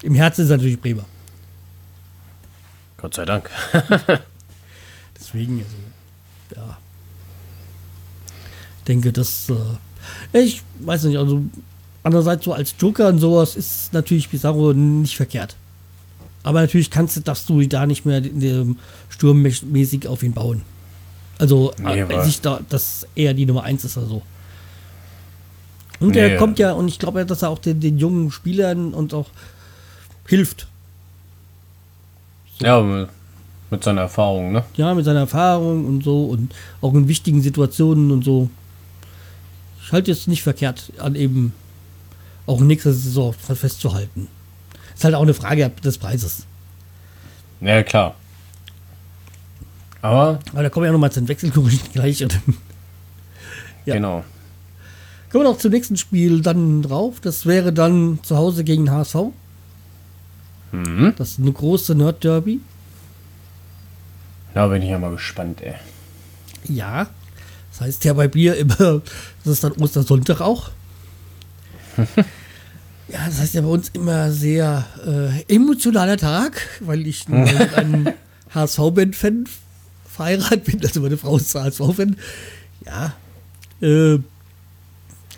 [0.02, 1.04] Im Herzen ist er natürlich Bremer.
[2.98, 3.48] Gott sei Dank.
[5.18, 6.78] Deswegen, also, ja.
[8.86, 9.54] Denke, dass, äh,
[10.32, 11.42] ich weiß nicht, also,
[12.02, 15.56] andererseits so als Joker und sowas ist natürlich Pizarro nicht verkehrt.
[16.42, 18.78] Aber natürlich kannst du, darfst du da nicht mehr in dem
[19.10, 20.62] sturmmäßig auf ihn bauen.
[21.38, 24.22] Also, Nee, äh, sich da, dass er die Nummer eins ist oder so.
[26.00, 26.36] Und er Nee.
[26.36, 29.26] kommt ja, und ich glaube, dass er auch den, den jungen Spielern und auch
[30.26, 30.66] hilft.
[32.58, 33.08] Ja, mit,
[33.70, 34.64] mit seiner Erfahrung, ne?
[34.76, 38.48] ja, mit seiner Erfahrung und so und auch in wichtigen Situationen und so.
[39.90, 41.52] Ich halte jetzt nicht verkehrt an eben
[42.46, 44.28] auch nächste Saison festzuhalten.
[44.94, 46.46] Ist halt auch eine Frage des Preises.
[47.60, 48.14] Ja, klar.
[50.00, 52.22] Aber, Aber da kommen wir ja nochmal zu den Wechselkursen gleich.
[52.22, 52.38] Und
[53.84, 53.94] Ja.
[53.94, 54.22] genau.
[55.32, 57.16] kommen wir noch zum nächsten Spiel dann drauf.
[57.20, 59.16] Das wäre dann zu Hause gegen HSV.
[60.70, 61.14] Mhm.
[61.18, 62.60] Das ist eine große Nerd-Derby.
[64.54, 65.74] Da bin ich ja mal gespannt, ey.
[66.68, 67.08] Ja.
[67.70, 69.02] Das heißt ja bei Bier immer,
[69.44, 70.70] das ist dann Ostersonntag auch.
[71.96, 78.08] ja, das heißt ja bei uns immer sehr äh, emotionaler Tag, weil ich einem
[78.54, 79.46] HSV-Band-Fan
[80.06, 82.16] verheiratet bin, also meine Frau ist HSV-Fan.
[82.84, 83.14] Ja.
[83.80, 84.18] Äh,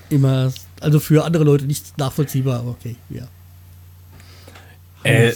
[0.08, 3.28] immer, also für andere Leute nicht nachvollziehbar, aber okay, ja.
[5.04, 5.32] Äh,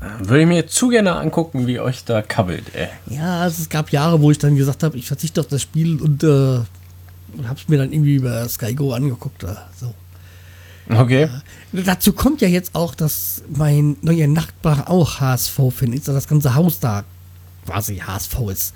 [0.00, 2.88] Würde ich mir zu gerne angucken, wie euch da kabbelt, ey.
[3.06, 6.00] Ja, also es gab Jahre, wo ich dann gesagt habe, ich verzichte auf das Spiel
[6.00, 6.60] und, äh,
[7.54, 9.44] es mir dann irgendwie über Sky Go angeguckt.
[9.44, 9.94] Äh, so.
[10.88, 11.28] Okay.
[11.72, 16.54] Dazu kommt ja jetzt auch, dass mein neuer Nachbar auch HSV-Fan ist, also das ganze
[16.54, 17.04] Haus da
[17.66, 18.74] quasi HSV ist.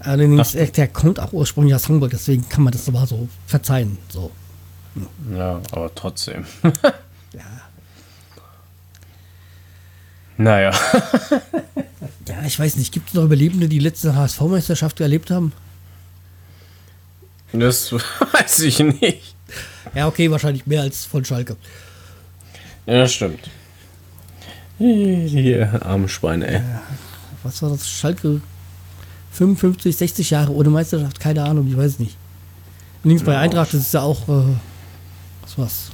[0.00, 0.60] Allerdings, Ach.
[0.60, 3.98] äh, der kommt auch ursprünglich aus Hamburg, deswegen kann man das aber so verzeihen.
[4.08, 4.30] So.
[5.34, 6.46] Ja, aber trotzdem.
[7.32, 7.42] Ja.
[10.38, 10.70] Naja.
[12.28, 15.52] ja, ich weiß nicht, gibt es noch Überlebende, die letzte HSV-Meisterschaft erlebt haben?
[17.52, 17.92] Das
[18.32, 19.34] weiß ich nicht.
[19.94, 21.56] Ja, okay, wahrscheinlich mehr als von Schalke.
[22.86, 23.40] Ja, das stimmt.
[24.78, 26.60] Hier, arme Schweine, ey.
[27.42, 27.88] was war das?
[27.88, 28.42] Schalke
[29.32, 32.16] 55, 60 Jahre ohne Meisterschaft, keine Ahnung, ich weiß nicht.
[33.04, 33.38] Links bei.
[33.38, 34.42] Eintracht ist ja auch, äh,
[35.42, 35.90] was war's?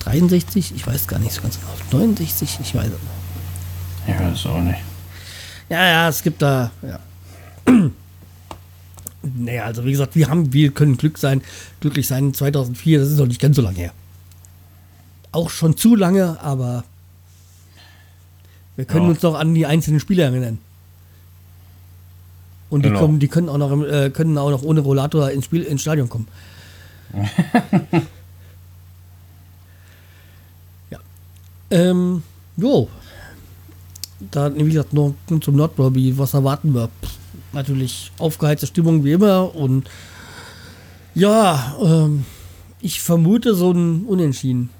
[0.00, 0.74] 63?
[0.74, 2.00] Ich weiß gar nicht so ganz genau.
[2.02, 2.58] 69?
[2.62, 3.25] Ich weiß es nicht.
[4.06, 4.78] Ich weiß auch nicht.
[5.68, 7.00] Ja, ja, es gibt da, ja.
[9.22, 11.42] naja, also wie gesagt, wir haben, wir können Glück sein,
[11.80, 12.32] glücklich sein.
[12.32, 13.92] 2004, das ist noch nicht ganz so lange her.
[15.32, 16.84] Auch schon zu lange, aber
[18.76, 19.10] wir können Ja.
[19.10, 20.58] uns noch an die einzelnen Spieler erinnern.
[22.70, 23.00] Und die, Genau.
[23.00, 26.08] kommen, die können auch noch, äh, können auch noch ohne Rollator ins Spiel, ins Stadion
[26.08, 26.28] kommen.
[30.90, 30.98] ja.
[31.70, 32.22] Ähm,
[32.56, 32.88] jo.
[34.30, 36.16] Dann, wie gesagt, noch zum Nordderby.
[36.18, 36.88] Was erwarten wir?
[37.02, 37.12] Pff,
[37.52, 39.54] natürlich aufgeheizte Stimmung wie immer.
[39.54, 39.88] Und
[41.14, 42.24] ja, ähm,
[42.80, 44.70] Ich vermute so ein Unentschieden.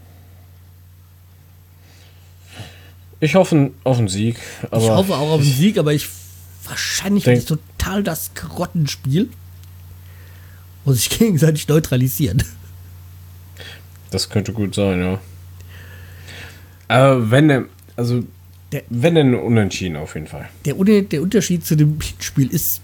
[3.20, 4.38] Ich hoffe auf einen Sieg.
[4.64, 6.08] Ich hoffe auch auf einen Sieg, aber ich
[6.64, 9.30] wahrscheinlich wird es total das Grottenspiel.
[10.84, 12.42] Wo sich gegenseitig neutralisieren.
[14.10, 15.18] Das könnte gut sein, ja.
[16.88, 17.66] Aber wenn,
[17.96, 18.22] also,
[18.76, 20.48] Der- wenn denn unentschieden auf jeden Fall.
[20.66, 22.80] Der, der Unterschied zu dem Hinspiel ist,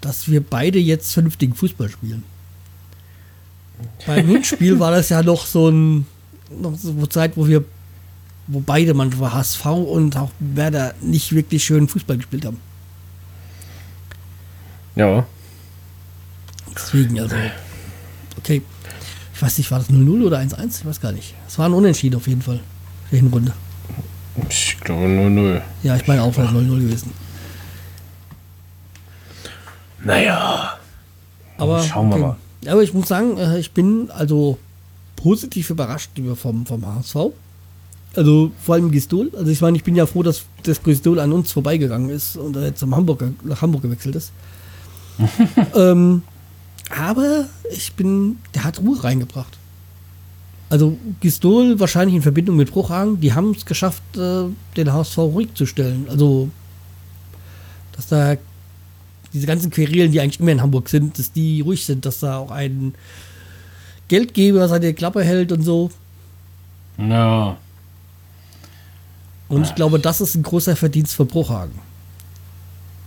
[0.00, 2.22] dass wir beide jetzt vernünftigen Fußball spielen.
[4.06, 6.06] Beim Hinspiel war das ja noch so ein
[6.60, 7.64] noch so eine Zeit, wo wir,
[8.46, 12.58] wo beide, man war HSV und auch Werder nicht wirklich schön Fußball gespielt haben.
[14.94, 15.26] Ja.
[16.74, 17.34] Deswegen, also,
[18.38, 18.62] okay.
[19.34, 20.80] Ich weiß nicht, war das 0-0 oder 1-1?
[20.80, 21.34] Ich weiß gar nicht.
[21.48, 22.60] Es war ein Unentschieden auf jeden Fall.
[23.10, 23.52] Hinrunde.
[24.48, 25.60] Ich glaube 0-0.
[25.82, 27.12] Ja, ich meine auch, wäre 0-0 gewesen.
[30.04, 30.78] Naja.
[31.58, 32.36] Aber, Schauen wir mal.
[32.66, 34.58] Aber ich muss sagen, äh, ich bin also
[35.16, 37.16] positiv überrascht über vom, vom HSV.
[38.14, 39.30] Also vor allem Gistol.
[39.36, 42.56] Also ich meine, ich bin ja froh, dass das Gistol an uns vorbeigegangen ist und
[42.56, 44.32] er jetzt zum Hamburg, nach Hamburg gewechselt ist.
[45.74, 46.22] ähm,
[46.90, 49.58] aber ich bin, der hat Ruhe reingebracht.
[50.72, 54.44] Also Gistol wahrscheinlich in Verbindung mit Bruchhagen, die haben es geschafft, äh,
[54.74, 56.06] den HSV ruhig zu stellen.
[56.08, 56.48] Also,
[57.94, 58.36] dass da
[59.34, 62.38] diese ganzen Querelen, die eigentlich immer in Hamburg sind, dass die ruhig sind, dass da
[62.38, 62.94] auch ein
[64.08, 65.90] Geldgeber seine Klappe hält und so.
[66.96, 67.58] Ja.
[69.50, 71.78] Und ich glaube, das ist ein großer Verdienst von Bruchhagen.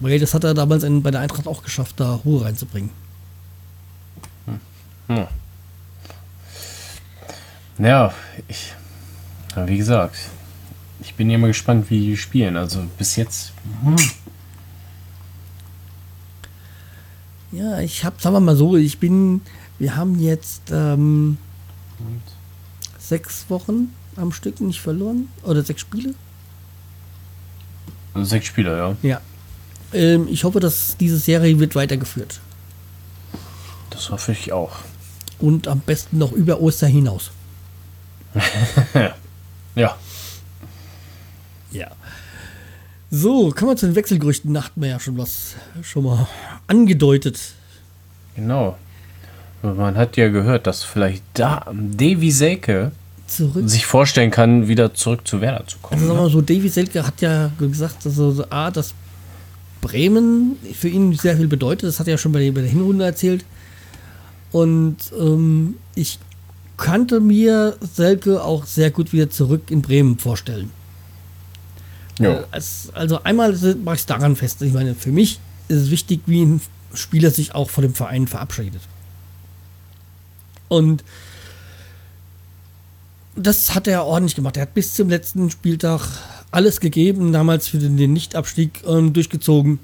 [0.01, 2.91] Weil das hat er damals in, bei der Eintracht auch geschafft, da Ruhe reinzubringen.
[5.09, 5.30] Ja.
[7.78, 8.13] Ja,
[8.47, 8.73] ich.
[9.65, 10.17] Wie gesagt,
[10.99, 12.57] ich bin ja mal gespannt, wie die spielen.
[12.57, 13.53] Also bis jetzt.
[13.84, 13.95] Hm.
[17.51, 19.41] Ja, ich habe, sagen wir mal so, ich bin,
[19.80, 21.38] wir haben jetzt ähm,
[22.99, 25.30] sechs Wochen am Stück nicht verloren.
[25.43, 26.13] Oder sechs Spiele.
[28.13, 28.97] Also sechs Spieler, ja.
[29.09, 29.21] Ja.
[29.93, 32.41] Ähm, ich hoffe, dass diese Serie wird weitergeführt.
[33.89, 34.78] Das hoffe ich auch.
[35.39, 37.32] Und am besten noch über Ostern hinaus.
[39.75, 39.97] Ja.
[41.71, 41.88] Ja.
[43.11, 44.53] So, kommen wir zu den Wechselgerüchten.
[44.53, 46.27] Da hatten wir ja schon was schon mal
[46.67, 47.39] angedeutet.
[48.36, 48.77] Genau.
[49.61, 52.91] Man hat ja gehört, dass vielleicht da Davy Selke
[53.27, 53.67] Zurück.
[53.67, 55.99] sich vorstellen kann, wieder zurück zu Werder zu Also kommen.
[56.01, 56.21] sagen wir Ne?
[56.21, 58.93] mal so, Davy Selke hat ja gesagt, dass, also, A, dass
[59.81, 61.89] Bremen für ihn sehr viel bedeutet.
[61.89, 63.43] Das hat er ja schon bei der, bei der Hinrunde erzählt.
[64.51, 66.19] Und ähm, ich
[66.78, 70.71] kannte mir Selke auch sehr gut wieder zurück in Bremen vorstellen.
[72.19, 72.39] Ja.
[72.39, 73.53] Äh, als, also einmal
[73.84, 74.61] mache ich es daran fest.
[74.61, 76.61] Ich meine, für mich ist es wichtig, wie ein
[76.93, 78.82] Spieler sich auch von dem Verein verabschiedet.
[80.67, 81.03] Und
[83.36, 84.57] das hat er ordentlich gemacht.
[84.57, 86.01] Er hat bis zum letzten Spieltag
[86.51, 89.80] alles gegeben, damals für den, den Nichtabstieg ähm, durchgezogen.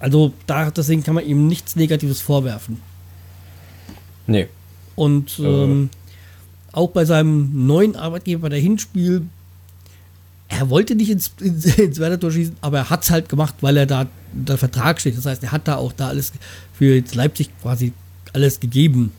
[0.00, 2.80] Also da, deswegen kann man ihm nichts Negatives vorwerfen.
[4.26, 4.48] Nee.
[4.96, 5.90] Und ähm,
[6.72, 9.22] auch bei seinem neuen Arbeitgeber bei der Hinspiel,
[10.48, 13.76] er wollte nicht ins, ins, ins Werder-Tor schießen, aber er hat es halt gemacht, weil
[13.76, 15.16] er da der Vertrag steht.
[15.16, 16.32] Das heißt, er hat da auch da alles
[16.72, 17.92] für jetzt Leipzig quasi
[18.32, 19.12] alles gegeben.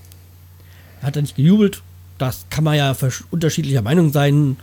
[1.01, 1.81] Er hat da nicht gejubelt.
[2.17, 2.95] Das kann man ja
[3.31, 4.57] unterschiedlicher Meinung sein,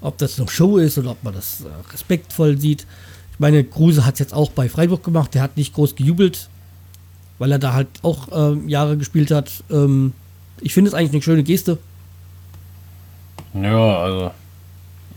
[0.00, 2.86] ob das noch Show ist oder ob man das äh, respektvoll sieht.
[3.32, 5.34] Ich meine, Kruse hat es jetzt auch bei Freiburg gemacht.
[5.34, 6.48] Der hat nicht groß gejubelt,
[7.38, 9.64] weil er da halt auch ähm, Jahre gespielt hat.
[9.70, 10.12] Ähm,
[10.60, 11.78] ich finde es eigentlich eine schöne Geste.
[13.54, 14.30] Ja, also.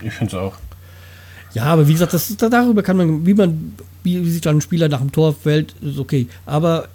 [0.02, 0.54] Ich finde es auch.
[1.54, 4.60] Ja, aber wie gesagt, das darüber kann man, wie man, wie, wie sich dann ein
[4.60, 6.26] Spieler nach dem Tor fällt, ist okay.
[6.46, 6.88] Aber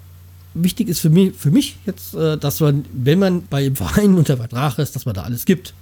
[0.52, 4.14] wichtig ist für mich, für mich jetzt, äh, dass man, wenn man bei einem Verein
[4.18, 5.74] unter Vertrag ist, dass man da alles gibt.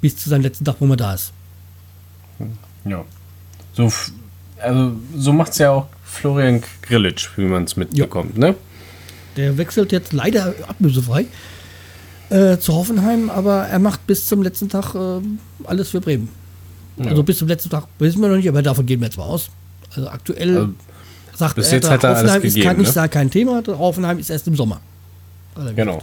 [0.00, 1.32] Bis zu seinem letzten Tag, wo man da ist.
[2.84, 3.04] Ja.
[3.72, 3.90] So,
[4.60, 8.54] also, so macht es ja auch Florian Grillitsch, wie man es mitbekommt, ne?
[9.36, 11.26] Der wechselt jetzt leider ablösefrei
[12.34, 15.20] äh, zu Hoffenheim, aber er macht bis zum letzten Tag äh,
[15.64, 16.28] alles für Bremen.
[16.96, 17.06] Ja.
[17.10, 19.24] Also bis zum letzten Tag wissen wir noch nicht, aber davon gehen wir jetzt mal
[19.24, 19.50] aus.
[19.94, 20.74] Also aktuell Also,
[21.34, 22.92] sagt bis er, jetzt hat er alles Hoffenheim ist gegeben, kein, nicht ne?
[22.92, 24.80] sagen, kein Thema, Hoffenheim ist erst im Sommer.
[25.54, 25.76] Er gesagt.
[25.76, 26.02] Genau.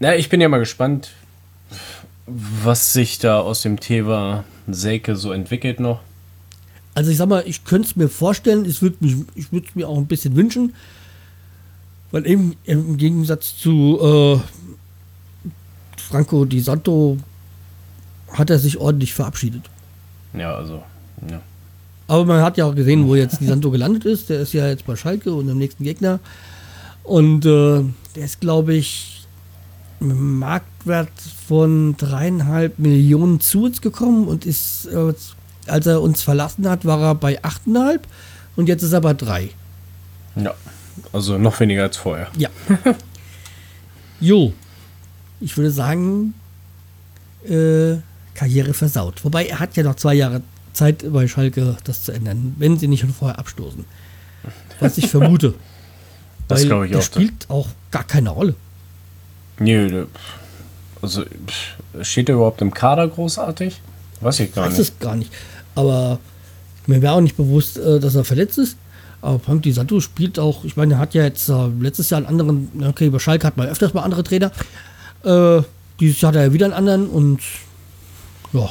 [0.00, 1.12] Na, ich bin ja mal gespannt,
[2.26, 6.00] was sich da aus dem Thema Selke so entwickelt noch.
[6.94, 8.96] Also ich sag mal, ich könnte es mir vorstellen, ich würde
[9.34, 10.74] es mir auch ein bisschen wünschen,
[12.10, 15.50] weil eben im Gegensatz zu äh,
[15.96, 17.18] Franco Di Santo
[18.32, 19.62] hat er sich ordentlich verabschiedet.
[20.32, 20.82] Ja, also.
[21.30, 21.40] Ja.
[22.06, 24.30] Aber man hat ja auch gesehen, wo jetzt Di Santo gelandet ist.
[24.30, 26.20] Der ist ja jetzt bei Schalke und im nächsten Gegner.
[27.02, 27.82] Und äh,
[28.14, 29.26] der ist, glaube ich,
[30.00, 31.10] mit einem Marktwert
[31.46, 35.12] von dreieinhalb Millionen zu uns gekommen und ist, äh,
[35.66, 38.06] als er uns verlassen hat, war er bei achteinhalb
[38.56, 39.50] und jetzt ist er bei drei.
[40.36, 40.54] Ja.
[41.12, 42.28] Also noch weniger als vorher.
[42.36, 42.48] Ja.
[44.20, 44.52] jo.
[45.40, 46.34] Ich würde sagen,
[47.48, 47.96] äh,
[48.34, 49.24] Karriere versaut.
[49.24, 50.42] Wobei er hat ja noch zwei Jahre
[50.72, 53.84] Zeit bei Schalke das zu ändern, wenn sie nicht schon vorher abstoßen.
[54.80, 55.54] Was ich vermute.
[56.48, 57.04] Das glaube ich der auch.
[57.04, 58.54] spielt auch gar keine Rolle.
[59.60, 60.06] Der-
[61.02, 61.24] also
[62.00, 63.82] steht er überhaupt im Kader großartig?
[64.22, 64.92] Weiß ich gar weiß nicht.
[64.92, 65.30] es gar nicht.
[65.74, 66.18] Aber
[66.86, 68.78] mir wäre auch nicht bewusst, äh, dass er verletzt ist.
[69.20, 72.26] Aber Panti Santo spielt auch, ich meine, er hat ja jetzt äh, letztes Jahr einen
[72.28, 74.52] anderen, okay, bei Schalke hat man öfters mal andere Trainer.
[75.24, 75.62] Äh,
[75.98, 77.40] dieses Jahr hat er ja wieder einen anderen und
[78.52, 78.70] ja,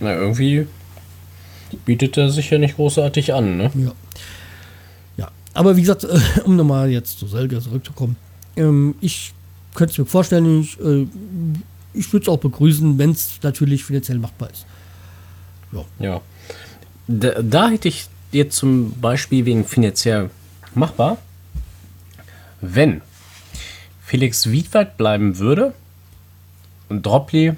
[0.00, 0.66] Na, irgendwie
[1.84, 3.70] bietet er sich ja nicht großartig an, ne?
[3.74, 3.92] ja.
[5.16, 8.16] Ja, aber wie gesagt, äh, um nochmal jetzt zu Selke zurückzukommen.
[8.56, 9.34] Ähm, ich
[9.74, 11.06] könnte es mir vorstellen, ich, äh,
[11.92, 14.66] ich würde es auch begrüßen, wenn es natürlich finanziell machbar ist.
[15.98, 16.20] Ja.
[17.06, 20.30] Da, da hätte ich jetzt zum Beispiel wegen finanziell
[20.74, 21.18] machbar,
[22.60, 23.00] wenn
[24.04, 25.74] Felix Wiedwald bleiben würde
[26.88, 27.54] und Dropli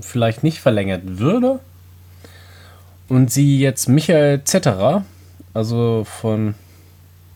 [0.00, 1.60] vielleicht nicht verlängert würde
[3.08, 5.04] und sie jetzt Michael Zetterer,
[5.54, 6.54] also von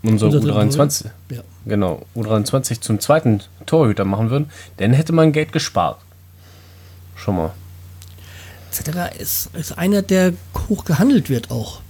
[0.03, 1.43] unserer Unser U23, Ja.
[1.67, 6.01] genau, U23 zum zweiten Torhüter machen würden, dann hätte man Geld gespart.
[7.17, 7.53] Schon mal.
[8.71, 9.19] Etc.
[9.19, 10.33] Ist, ist einer, der
[10.69, 11.81] hoch gehandelt wird auch.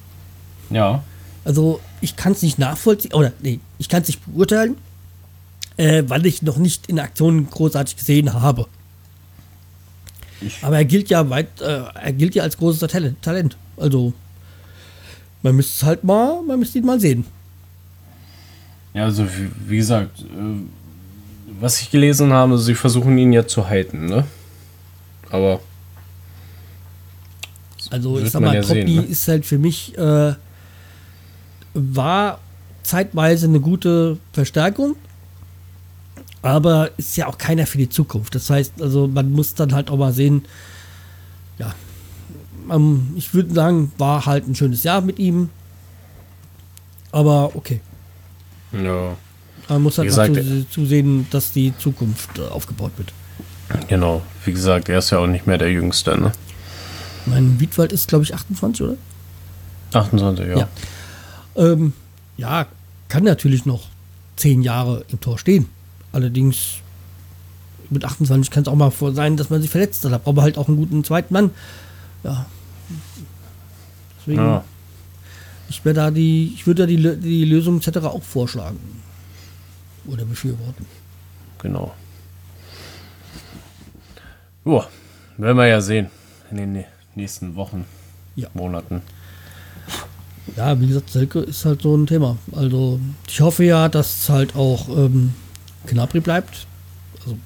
[0.70, 1.02] Ja.
[1.44, 4.76] Also ich kann es nicht nachvollziehen, oder nee, ich kann es nicht beurteilen,
[5.76, 8.66] äh, weil ich noch nicht in Aktion großartig gesehen habe.
[10.62, 13.22] Aber er gilt ja weit, äh, er gilt ja als großes Talent.
[13.22, 13.56] Talent.
[13.76, 14.12] Also
[15.42, 17.24] man müsste es halt mal, man müsste ihn mal sehen.
[18.94, 20.24] Ja, also wie, wie gesagt, äh,
[21.60, 24.24] was ich gelesen habe, sie versuchen ihn ja zu halten, ne?
[25.30, 25.60] Aber
[27.90, 29.02] Also ich sag mal, ja sehen, ne?
[29.02, 30.34] ist halt für mich, äh,
[31.74, 32.38] war
[32.82, 34.96] zeitweise eine gute Verstärkung,
[36.42, 38.34] aber ist ja auch keiner für die Zukunft.
[38.34, 40.44] Das heißt, also man muss dann halt auch mal sehen,
[41.58, 41.74] ja,
[42.70, 45.50] ähm, ich würde sagen, war halt ein schönes Jahr mit ihm,
[47.12, 47.80] aber okay.
[48.72, 49.16] ja,
[49.68, 53.12] Man muss halt gesagt, zu, zusehen, dass die Zukunft äh, aufgebaut wird.
[53.88, 54.22] genau.
[54.44, 56.32] Wie gesagt, er ist ja auch nicht mehr der Jüngste, ne?
[57.26, 58.96] Mein Wiedwald ist, glaube ich, 28, oder?
[59.92, 60.58] 28, ja.
[60.60, 60.68] Ja.
[61.56, 61.92] Ähm,
[62.36, 62.66] ja,
[63.08, 63.88] kann natürlich noch
[64.36, 65.66] zehn Jahre im Tor stehen.
[66.12, 66.76] Allerdings
[67.90, 70.12] mit 28 kann es auch mal vor sein, dass man sich verletzt hat.
[70.12, 71.50] Da braucht man halt auch einen guten zweiten Mann.
[72.22, 72.46] Ja.
[74.20, 74.64] Deswegen, Ja.
[75.68, 77.98] ich wäre da die, ich würde da die, die Lösung etc.
[77.98, 78.78] auch vorschlagen.
[80.06, 80.86] Oder befürworten.
[81.58, 81.94] Genau.
[84.64, 84.86] Ja,
[85.38, 86.08] werden wir ja sehen
[86.50, 86.84] in den nä-
[87.14, 87.84] nächsten Wochen,
[88.36, 88.48] Ja.
[88.54, 89.02] Monaten.
[90.56, 92.36] Ja, wie gesagt, Selke ist halt so ein Thema.
[92.52, 92.98] Also
[93.28, 95.32] ich hoffe ja, dass halt auch ähm,
[95.86, 96.66] Knapri bleibt.
[97.20, 97.38] Also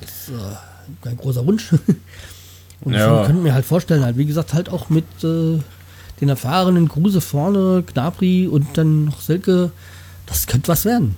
[0.00, 0.56] das ist äh,
[1.02, 1.72] kein großer Wunsch.
[2.82, 3.20] Und Ja.
[3.22, 5.58] ich könnte mir halt vorstellen, halt, wie gesagt, halt auch mit äh,
[6.20, 9.72] den erfahrenen Kruse vorne, Gnabry und dann noch Selke,
[10.26, 11.16] das könnte was werden.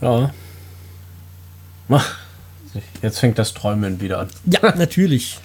[0.00, 0.32] Ja.
[1.88, 2.16] Ach,
[3.02, 4.28] Jetzt fängt das Träumen wieder an.
[4.46, 5.38] Ja, natürlich.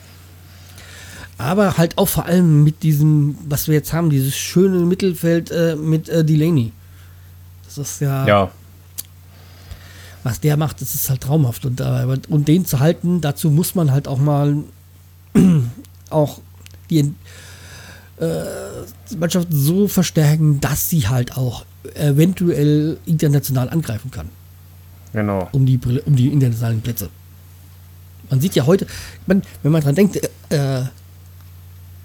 [1.39, 5.75] Aber halt auch vor allem mit diesem, was wir jetzt haben, dieses schöne Mittelfeld äh,
[5.75, 6.73] mit äh, Delaney.
[7.65, 8.51] Das ist ja, Ja,
[10.23, 11.65] was der macht, das ist halt traumhaft.
[11.65, 14.57] Und, äh, und den zu halten, dazu muss man halt auch mal
[16.09, 16.39] auch
[16.89, 16.99] die,
[18.19, 18.25] äh,
[19.09, 21.63] die Mannschaft so verstärken, dass sie halt auch
[21.95, 24.27] eventuell international angreifen kann
[25.13, 25.47] genau.
[25.53, 27.09] um die, Brille- um die internationalen Plätze.
[28.29, 28.85] Man sieht ja heute,
[29.25, 30.19] man, wenn man dran denkt,
[30.49, 30.81] äh,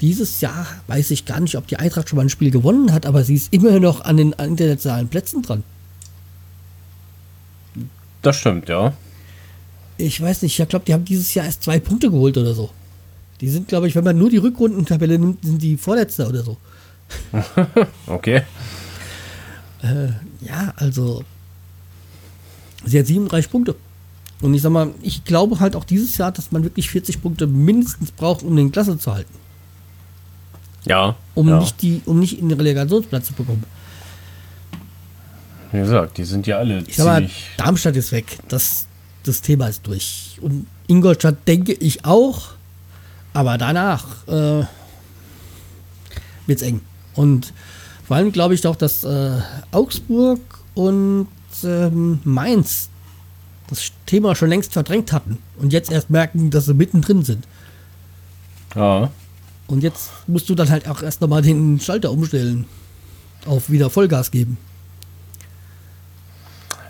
[0.01, 3.07] dieses Jahr weiß ich gar nicht, ob die Eintracht schon mal ein Spiel gewonnen hat,
[3.07, 5.63] aber sie ist immer noch an den internationalen Plätzen dran.
[8.23, 8.93] Das stimmt, ja.
[9.97, 12.71] Ich weiß nicht, ich glaube, die haben dieses Jahr erst zwei Punkte geholt oder so.
[13.41, 16.57] Die sind, glaube ich, wenn man nur die Rückrundentabelle nimmt, sind die Vorletzter oder so.
[18.07, 18.43] Okay.
[20.41, 21.23] Ja, also.
[22.87, 23.75] Sie hat 37 Punkte.
[24.41, 27.47] Und ich sag mal, ich glaube halt auch dieses Jahr, dass man wirklich 40 Punkte
[27.47, 29.33] mindestens braucht, um den Klasse zu halten.
[30.87, 31.17] Ja.
[31.35, 31.59] Um, ja.
[31.59, 33.65] nicht, die, um nicht in den Relegationsplatz zu bekommen.
[35.73, 37.47] Wie gesagt, die sind ja alle Ich sag mal, ziemlich.
[37.57, 38.39] Darmstadt ist weg.
[38.49, 38.87] Das,
[39.25, 40.39] das Thema ist durch.
[40.41, 42.51] Und Ingolstadt denke ich auch.
[43.33, 44.65] Aber danach äh,
[46.47, 46.81] wird es eng.
[47.15, 47.53] Und
[48.07, 49.39] Vor allem glaube ich doch, dass äh,
[49.73, 50.41] Augsburg
[50.75, 51.29] und
[51.63, 52.91] ähm, Mainz
[53.69, 57.47] das Thema schon längst verdrängt hatten und jetzt erst merken, dass sie mittendrin sind.
[58.75, 59.11] Ja.
[59.67, 62.67] Und jetzt musst du dann halt auch erst nochmal den Schalter umstellen.
[63.47, 64.59] Auf wieder Vollgas geben.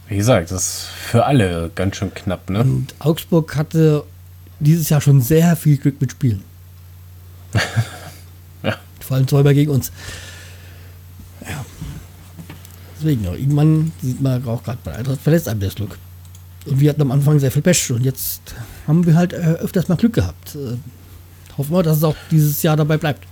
[0.09, 2.61] Wie gesagt, das ist für alle ganz schön knapp, ne?
[2.61, 4.05] Und Augsburg hatte
[4.61, 6.43] dieses Jahr schon sehr viel Glück mit Spielen.
[8.63, 8.79] Ja.
[8.99, 9.93] Vor allem zweimal gegen uns.
[11.43, 11.63] Ja.
[12.97, 15.99] Deswegen, irgendwann sieht man auch gerade bei Eintracht verlässt einem das Glück.
[16.65, 18.55] Und wir hatten am Anfang sehr viel Pech und jetzt
[18.87, 20.57] haben wir halt äh, öfters mal Glück gehabt.
[21.59, 23.25] Hoffen wir, dass es auch dieses Jahr dabei bleibt.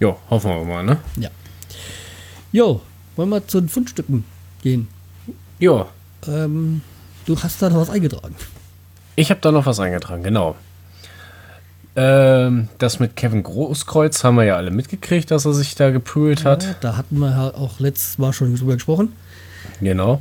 [0.00, 0.98] Jo, hoffen wir mal, ne?
[1.16, 1.30] Ja.
[2.52, 2.80] Jo,
[3.16, 4.24] wollen wir zu den Fundstücken
[4.62, 4.88] gehen?
[5.58, 5.86] Jo,
[6.26, 6.82] Ähm,
[7.26, 8.34] du hast da noch was eingetragen.
[9.16, 10.56] ich habe da noch was eingetragen, genau.
[11.96, 16.44] Ähm, das mit Kevin Großkreuz haben wir ja alle mitgekriegt, dass er sich da geprügelt
[16.44, 16.64] hat.
[16.64, 19.12] Ja, da hatten wir ja auch letztes Mal schon drüber gesprochen.
[19.80, 20.20] Genau.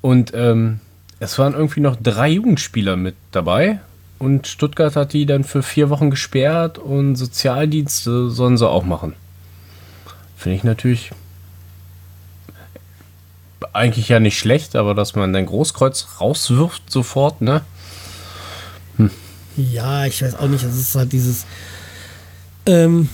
[0.00, 0.80] Und ähm,
[1.20, 3.78] es waren irgendwie noch drei Jugendspieler mit dabei.
[4.20, 9.14] Und Stuttgart hat die dann für vier Wochen gesperrt und Sozialdienste sollen sie auch machen.
[10.36, 11.10] Finde ich natürlich
[13.72, 17.62] eigentlich ja nicht schlecht, aber dass man dein Großkreuz rauswirft sofort, ne?
[19.56, 21.46] Ja, ich weiß auch nicht, das ist halt dieses.
[22.66, 23.08] Ähm,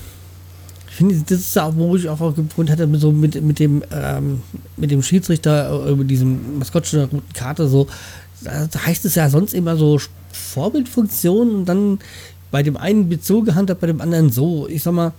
[0.89, 3.85] ich finde, das ist ja auch, wo ich auch gefunden hatte, so mit, mit, dem,
[3.93, 4.43] ähm,
[4.77, 7.87] mit dem Schiedsrichter, äh, mit diesem Maskottchen roten Karte, so.
[8.43, 10.01] Da heißt es ja sonst immer so
[10.33, 11.99] Vorbildfunktion und dann
[12.51, 14.69] bei dem einen wird so gehandhabt, bei dem anderen so.
[14.69, 15.13] Ich sag mal,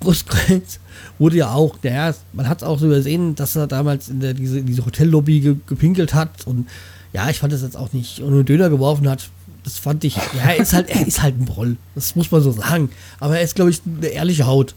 [0.00, 0.80] Großkreuz
[1.18, 4.34] wurde ja auch, der, man hat es auch so übersehen, dass er damals in der,
[4.34, 6.68] diese, diese Hotellobby ge, gepinkelt hat und
[7.12, 9.28] ja, ich fand das jetzt auch nicht und einen Döner geworfen hat.
[9.62, 11.76] Das fand ich, ja, er ist halt, er ist halt ein Broll.
[11.94, 12.90] Das muss man so sagen.
[13.18, 14.74] Aber er ist, glaube ich, eine ehrliche Haut.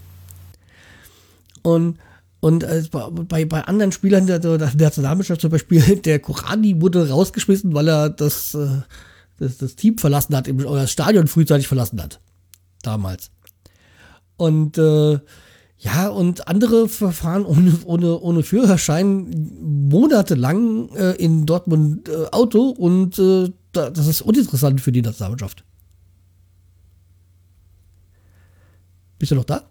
[1.62, 1.98] Und,
[2.40, 7.74] und äh, bei, bei anderen Spielern der, der Nationalmannschaft zum Beispiel, der Korani wurde rausgeschmissen,
[7.74, 8.82] weil er das, äh,
[9.38, 12.20] das, das Team verlassen hat, oder das Stadion frühzeitig verlassen hat.
[12.82, 13.30] Damals.
[14.36, 15.18] Und äh,
[15.80, 19.28] ja, und andere verfahren ohne, ohne, ohne Führerschein
[19.88, 25.64] monatelang äh, in Dortmund äh, Auto und äh, da, das ist uninteressant für die Nationalmannschaft.
[29.18, 29.68] Bist du noch da?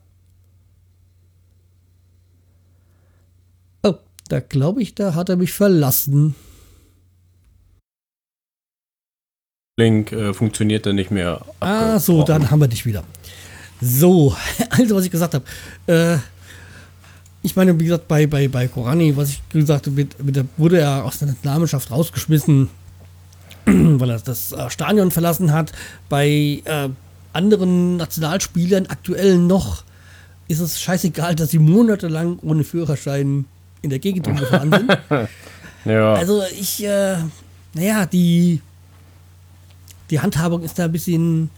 [3.83, 3.95] Oh,
[4.27, 6.35] da glaube ich, da hat er mich verlassen.
[9.79, 11.45] Link äh, funktioniert dann nicht mehr.
[11.59, 13.03] Ah, so, dann haben wir dich wieder.
[13.79, 14.35] So,
[14.69, 15.45] also was ich gesagt habe.
[15.85, 16.17] Äh,
[17.43, 20.79] ich meine, wie gesagt, bei, bei, bei Korani, was ich gesagt habe, mit, mit wurde
[20.79, 22.69] er aus der Nationalmannschaft rausgeschmissen,
[23.65, 25.71] weil er das äh, Stadion verlassen hat.
[26.09, 26.89] Bei äh,
[27.33, 29.83] anderen Nationalspielern aktuell noch
[30.47, 33.45] ist es scheißegal, dass sie monatelang ohne Führerschein
[33.81, 34.97] in der Gegend rumgefahren sind.
[35.85, 36.15] Ja.
[36.15, 37.15] Also ich, äh,
[37.73, 38.61] naja, die,
[40.09, 41.49] die Handhabung ist da ein bisschen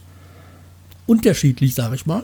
[1.08, 2.24] unterschiedlich, sage ich mal.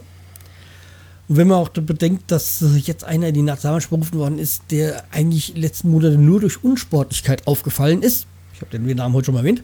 [1.28, 5.04] Und wenn man auch bedenkt, dass jetzt einer in die Nationalmannschaft berufen worden ist, der
[5.12, 8.28] eigentlich letzten Monate nur durch Unsportlichkeit aufgefallen ist.
[8.54, 9.64] Ich habe den Namen heute schon mal erwähnt.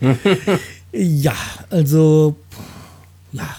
[0.92, 1.36] ja,
[1.70, 2.36] also
[3.32, 3.56] ja.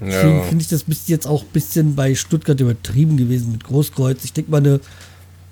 [0.00, 0.42] Deswegen ja.
[0.42, 4.24] finde ich das bis jetzt auch ein bisschen bei Stuttgart übertrieben gewesen mit Großkreuz.
[4.24, 4.80] Ich denke mal, eine,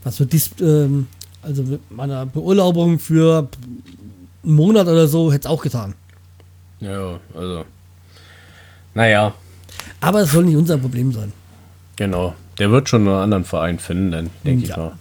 [0.02, 1.06] was für Dis, ähm,
[1.42, 3.48] also mit meiner Beurlaubung für
[4.44, 5.94] einen Monat oder so hätte es auch getan.
[6.80, 7.64] ja, also.
[8.96, 9.34] Naja,
[10.00, 11.32] Aber es soll nicht unser Problem sein.
[11.96, 12.34] genau.
[12.60, 14.70] Der wird schon einen anderen Verein finden, dann denke Ja.
[14.70, 14.92] ich mal.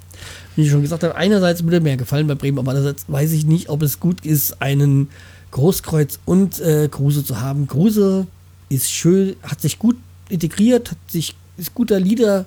[0.56, 3.46] Wie ich schon gesagt habe, einerseits würde mir gefallen bei Bremen, aber andererseits weiß ich
[3.46, 5.10] nicht, ob es gut ist, einen
[5.52, 7.68] Großkreuz und äh, Kruse zu haben.
[7.68, 8.26] Kruse
[8.74, 9.98] ist schön, hat sich gut
[10.30, 12.46] integriert, hat sich, ist guter Leader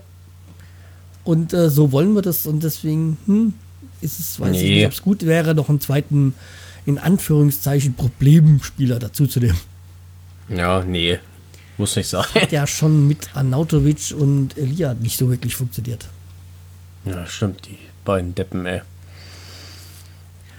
[1.24, 3.54] und äh, so wollen wir das und deswegen hm,
[4.00, 4.74] ist es, weiß ich Nee.
[4.76, 6.34] nicht, ob es gut wäre, noch einen zweiten,
[6.84, 9.58] in Anführungszeichen, Problemspieler dazu zu nehmen.
[10.48, 11.18] Ja, nee.
[11.78, 12.24] Muss nicht sein.
[12.34, 16.06] Hat ja schon mit Arnautovic und Elia nicht so wirklich funktioniert.
[17.04, 18.80] Ja, stimmt, die beiden Deppen, ey.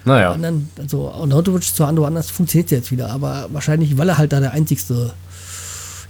[0.05, 4.31] Naja, anderen, also Arnautovic zu Ando anders funktioniert jetzt wieder, aber wahrscheinlich, weil er halt
[4.31, 5.13] da der einzigste,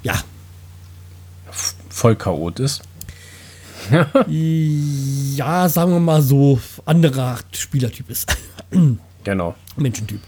[0.07, 0.23] ja,
[1.89, 2.81] voll Chaot ist.
[4.27, 8.35] ja, sagen wir mal so, anderer Spielertyp ist.
[9.23, 9.55] Genau.
[9.75, 10.21] Menschentyp.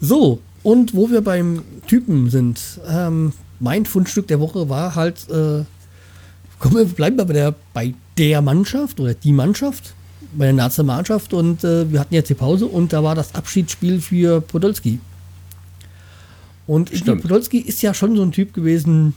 [0.00, 5.64] So, und wo wir beim Typen sind, ähm, mein Fundstück der Woche war halt, äh,
[6.58, 9.94] kommen wir, bleiben wir bei der, bei der Mannschaft oder die Mannschaft,
[10.36, 13.98] bei der Nationalmannschaft und äh, wir hatten jetzt die Pause und da war das Abschiedsspiel
[14.02, 15.00] für Podolski.
[16.68, 17.22] Und Stimmt.
[17.22, 19.14] Podolski ist ja schon so ein Typ gewesen,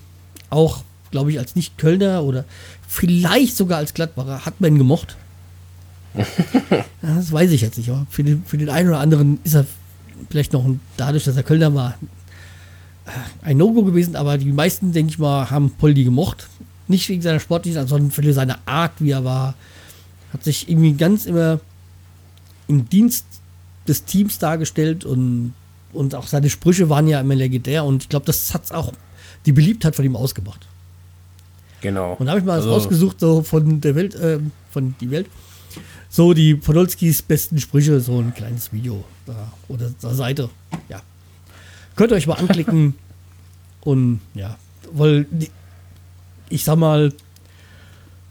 [0.50, 2.46] auch glaube ich, als Nicht-Kölner oder
[2.88, 5.18] vielleicht sogar als Gladbacher hat man ihn gemocht.
[7.02, 9.66] das weiß ich jetzt nicht, aber für den, für den einen oder anderen ist er
[10.30, 11.98] vielleicht noch ein, dadurch, dass er Kölner war,
[13.06, 16.48] äh, ein No-Go gewesen, aber die meisten, denke ich mal, haben Poldi gemocht.
[16.88, 19.56] Nicht wegen seiner Sportlichkeit, sondern für seine Art, wie er war.
[20.32, 21.60] Hat sich irgendwie ganz immer
[22.68, 23.26] im Dienst
[23.88, 25.54] des Teams dargestellt und,
[25.94, 28.94] und auch seine Sprüche waren ja immer legendär und ich glaube, das hat auch
[29.46, 30.68] die Beliebtheit von ihm ausgemacht.
[31.82, 32.14] Genau.
[32.14, 34.40] Und da habe ich mal Also- was ausgesucht, so von der Welt, äh,
[34.72, 35.28] von die Welt.
[36.10, 40.50] So die Podolskis besten Sprüche, so ein kleines Video da oder zur Seite.
[40.90, 41.02] Ja.
[41.96, 42.96] Könnt ihr euch mal anklicken.
[43.82, 44.58] und ja,
[44.94, 45.50] weil die,
[46.50, 47.14] ich sag mal,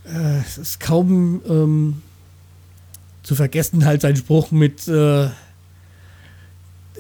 [0.04, 2.02] äh, es ist kaum ähm,
[3.22, 5.28] zu vergessen, halt sein Spruch mit äh,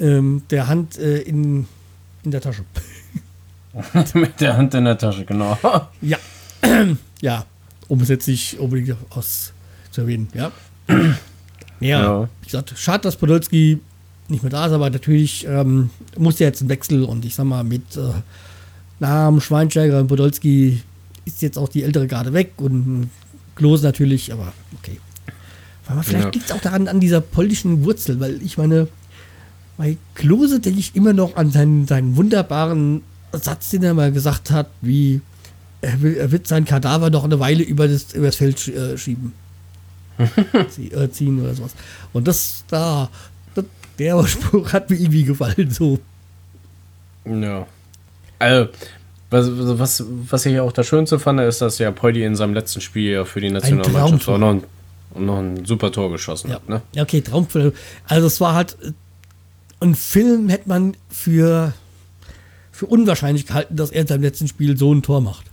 [0.00, 1.66] ähm, der Hand äh, in,
[2.24, 2.64] in der Tasche.
[4.14, 5.56] Mit der Hand in der Tasche, genau.
[6.02, 6.18] Ja.
[7.20, 7.44] ja,
[7.88, 9.52] um es jetzt nicht unbedingt aus
[9.90, 10.50] zu erwähnen, ja.
[10.88, 11.14] ja,
[11.80, 12.22] Ja.
[12.40, 13.78] wie gesagt, schade, dass Podolski
[14.28, 17.44] nicht mehr da ist, aber natürlich ähm, muss ja jetzt ein Wechsel und ich sag
[17.46, 18.12] mal, mit äh,
[19.00, 20.82] Namen, Schweinsteiger und Podolski
[21.24, 23.10] ist jetzt auch die ältere Garde weg und
[23.56, 24.98] Klose natürlich, aber okay.
[25.86, 26.30] Aber vielleicht Ja.
[26.30, 28.86] liegt es auch daran, an dieser polnischen Wurzel, weil ich meine,
[29.80, 33.00] bei Klose denke ich immer noch an seinen, seinen wunderbaren
[33.32, 35.22] Satz, den er mal gesagt hat, wie
[35.80, 38.98] er, will, er wird sein Kadaver noch eine Weile über das, über das Feld äh,
[38.98, 39.32] schieben.
[40.68, 41.72] Sie, äh, ziehen oder sowas.
[42.12, 43.08] Und das da,
[43.54, 43.64] das,
[43.98, 45.70] der Spruch hat mir irgendwie gefallen.
[45.70, 45.98] So.
[47.24, 47.66] Ja.
[48.38, 48.68] Also,
[49.30, 52.82] was, was, was ich auch das Schönste fand, ist, dass ja Poldi in seinem letzten
[52.82, 54.64] Spiel ja für die Nationalmannschaft noch ein,
[55.14, 56.56] noch ein super Tor geschossen Ja.
[56.56, 56.68] hat.
[56.68, 56.82] Ne?
[56.92, 57.72] ja, okay, Traumfilm.
[58.06, 58.76] Also es war halt
[59.80, 61.72] äh, ein Film hätte man für,
[62.72, 65.46] für unwahrscheinlich gehalten, dass er in seinem letzten Spiel so ein Tor macht.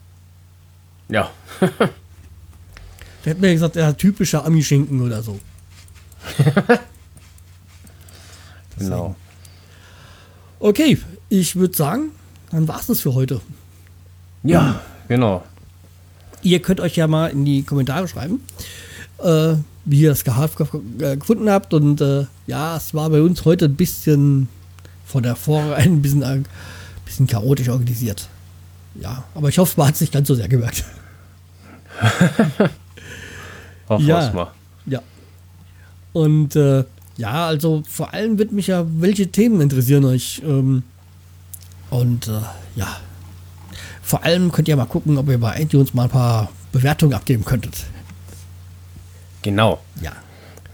[1.10, 1.32] Ja.
[3.24, 5.38] Da hätte man ja gesagt, ja, typischer Ami-Schinken oder so.
[8.78, 9.16] Genau.
[10.60, 10.98] Okay,
[11.30, 12.12] ich würde sagen,
[12.52, 13.42] dann war es das für heute.
[14.44, 15.44] Ja, genau.
[16.42, 18.42] Ihr könnt euch ja mal in die Kommentare schreiben,
[19.20, 19.56] äh,
[19.88, 21.74] wie ihr das äh, gefunden habt.
[21.74, 24.50] Und äh, ja, es war bei uns heute ein bisschen
[25.06, 26.44] von der Vorreihe ein bisschen, äh,
[27.06, 28.28] bisschen chaotisch organisiert.
[29.02, 30.84] Ja, aber ich hoffe, man hat es nicht ganz so sehr gemerkt.
[33.90, 34.32] Hoffen Ja.
[34.34, 34.52] mal.
[34.86, 35.02] Ja.
[36.14, 36.84] Und äh,
[37.18, 40.42] ja, also vor allem wird mich ja, welche Themen interessieren euch.
[40.46, 40.84] Ähm,
[41.90, 42.42] und äh,
[42.76, 42.98] ja,
[44.02, 47.46] vor allem könnt ihr mal gucken, ob ihr bei iTunes mal ein paar Bewertungen abgeben
[47.46, 47.86] könntet.
[49.48, 49.80] Genau.
[50.02, 50.12] Ja.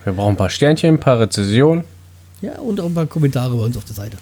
[0.04, 1.84] Wir brauchen ein paar Sternchen, ein paar Rezessionen.
[2.42, 4.18] Ja, und auch ein paar Kommentare bei uns auf der Seite.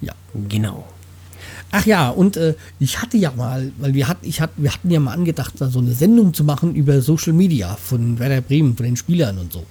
[0.00, 0.12] Ja.
[0.48, 0.84] Genau.
[1.70, 4.90] Ach ja, und äh, ich hatte ja mal, weil wir hatten, ich hat, wir hatten
[4.90, 8.76] ja mal angedacht, da so eine Sendung zu machen über Social Media von Werder Bremen,
[8.76, 9.64] von den Spielern und so.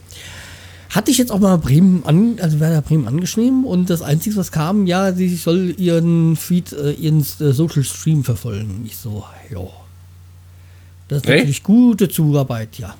[0.91, 4.53] Hatte ich jetzt auch mal Bremen an, also Werder Bremen angeschrieben und das Einzige, was
[4.53, 8.84] kam, ja, sie soll ihren Feed, äh, ihren äh, Social Stream verfolgen.
[8.86, 9.68] Ich so, ja.
[11.10, 11.39] Das ist Echt?
[11.39, 12.95] natürlich gute Zuarbeit, ja.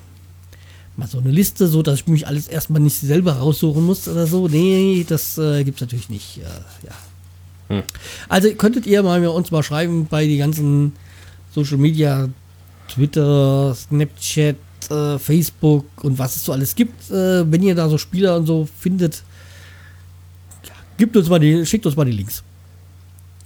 [1.00, 4.26] Mal so eine Liste, so dass ich mich alles erstmal nicht selber raussuchen muss oder
[4.26, 4.48] so.
[4.48, 6.38] Nee, das äh, gibt es natürlich nicht.
[6.38, 7.82] Äh, ja.
[8.28, 10.92] Also könntet ihr mal mir uns mal schreiben bei die ganzen
[11.54, 12.28] Social Media,
[12.88, 14.56] Twitter, Snapchat,
[14.90, 18.46] äh, Facebook und was es so alles gibt, äh, wenn ihr da so Spieler und
[18.46, 19.22] so findet,
[20.64, 22.42] ja, gibt uns mal die, schickt uns mal die Links.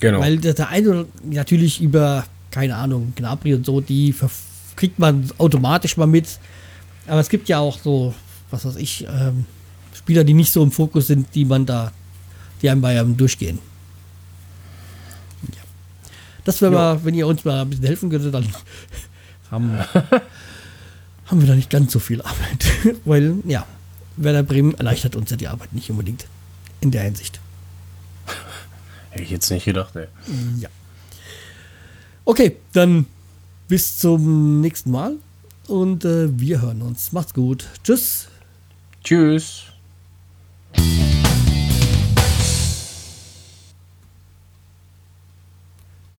[0.00, 0.20] Genau.
[0.20, 4.14] Weil der, der eine natürlich über, keine Ahnung, Gnabry und so, die
[4.74, 6.26] kriegt man automatisch mal mit.
[7.07, 8.14] Aber es gibt ja auch so,
[8.50, 9.46] was weiß ich, ähm,
[9.94, 11.92] Spieler, die nicht so im Fokus sind, die man da,
[12.62, 13.59] die einem bei einem durchgehen.
[15.42, 15.62] Ja.
[16.44, 18.46] Das wäre mal, wenn ihr uns mal ein bisschen helfen könntet, dann
[19.50, 19.78] haben,
[21.26, 22.66] haben wir da nicht ganz so viel Arbeit.
[23.05, 23.66] Weil, ja,
[24.16, 26.26] Werder Bremen erleichtert uns ja die Arbeit nicht unbedingt.
[26.80, 27.40] In der Hinsicht.
[29.11, 30.07] Hätte ich jetzt nicht gedacht, ey.
[30.59, 30.68] Ja.
[32.24, 33.07] Okay, dann
[33.68, 35.16] bis zum nächsten Mal
[35.68, 37.12] und äh, wir hören uns.
[37.12, 37.66] Macht's gut.
[37.82, 38.28] Tschüss.
[39.02, 39.64] Tschüss.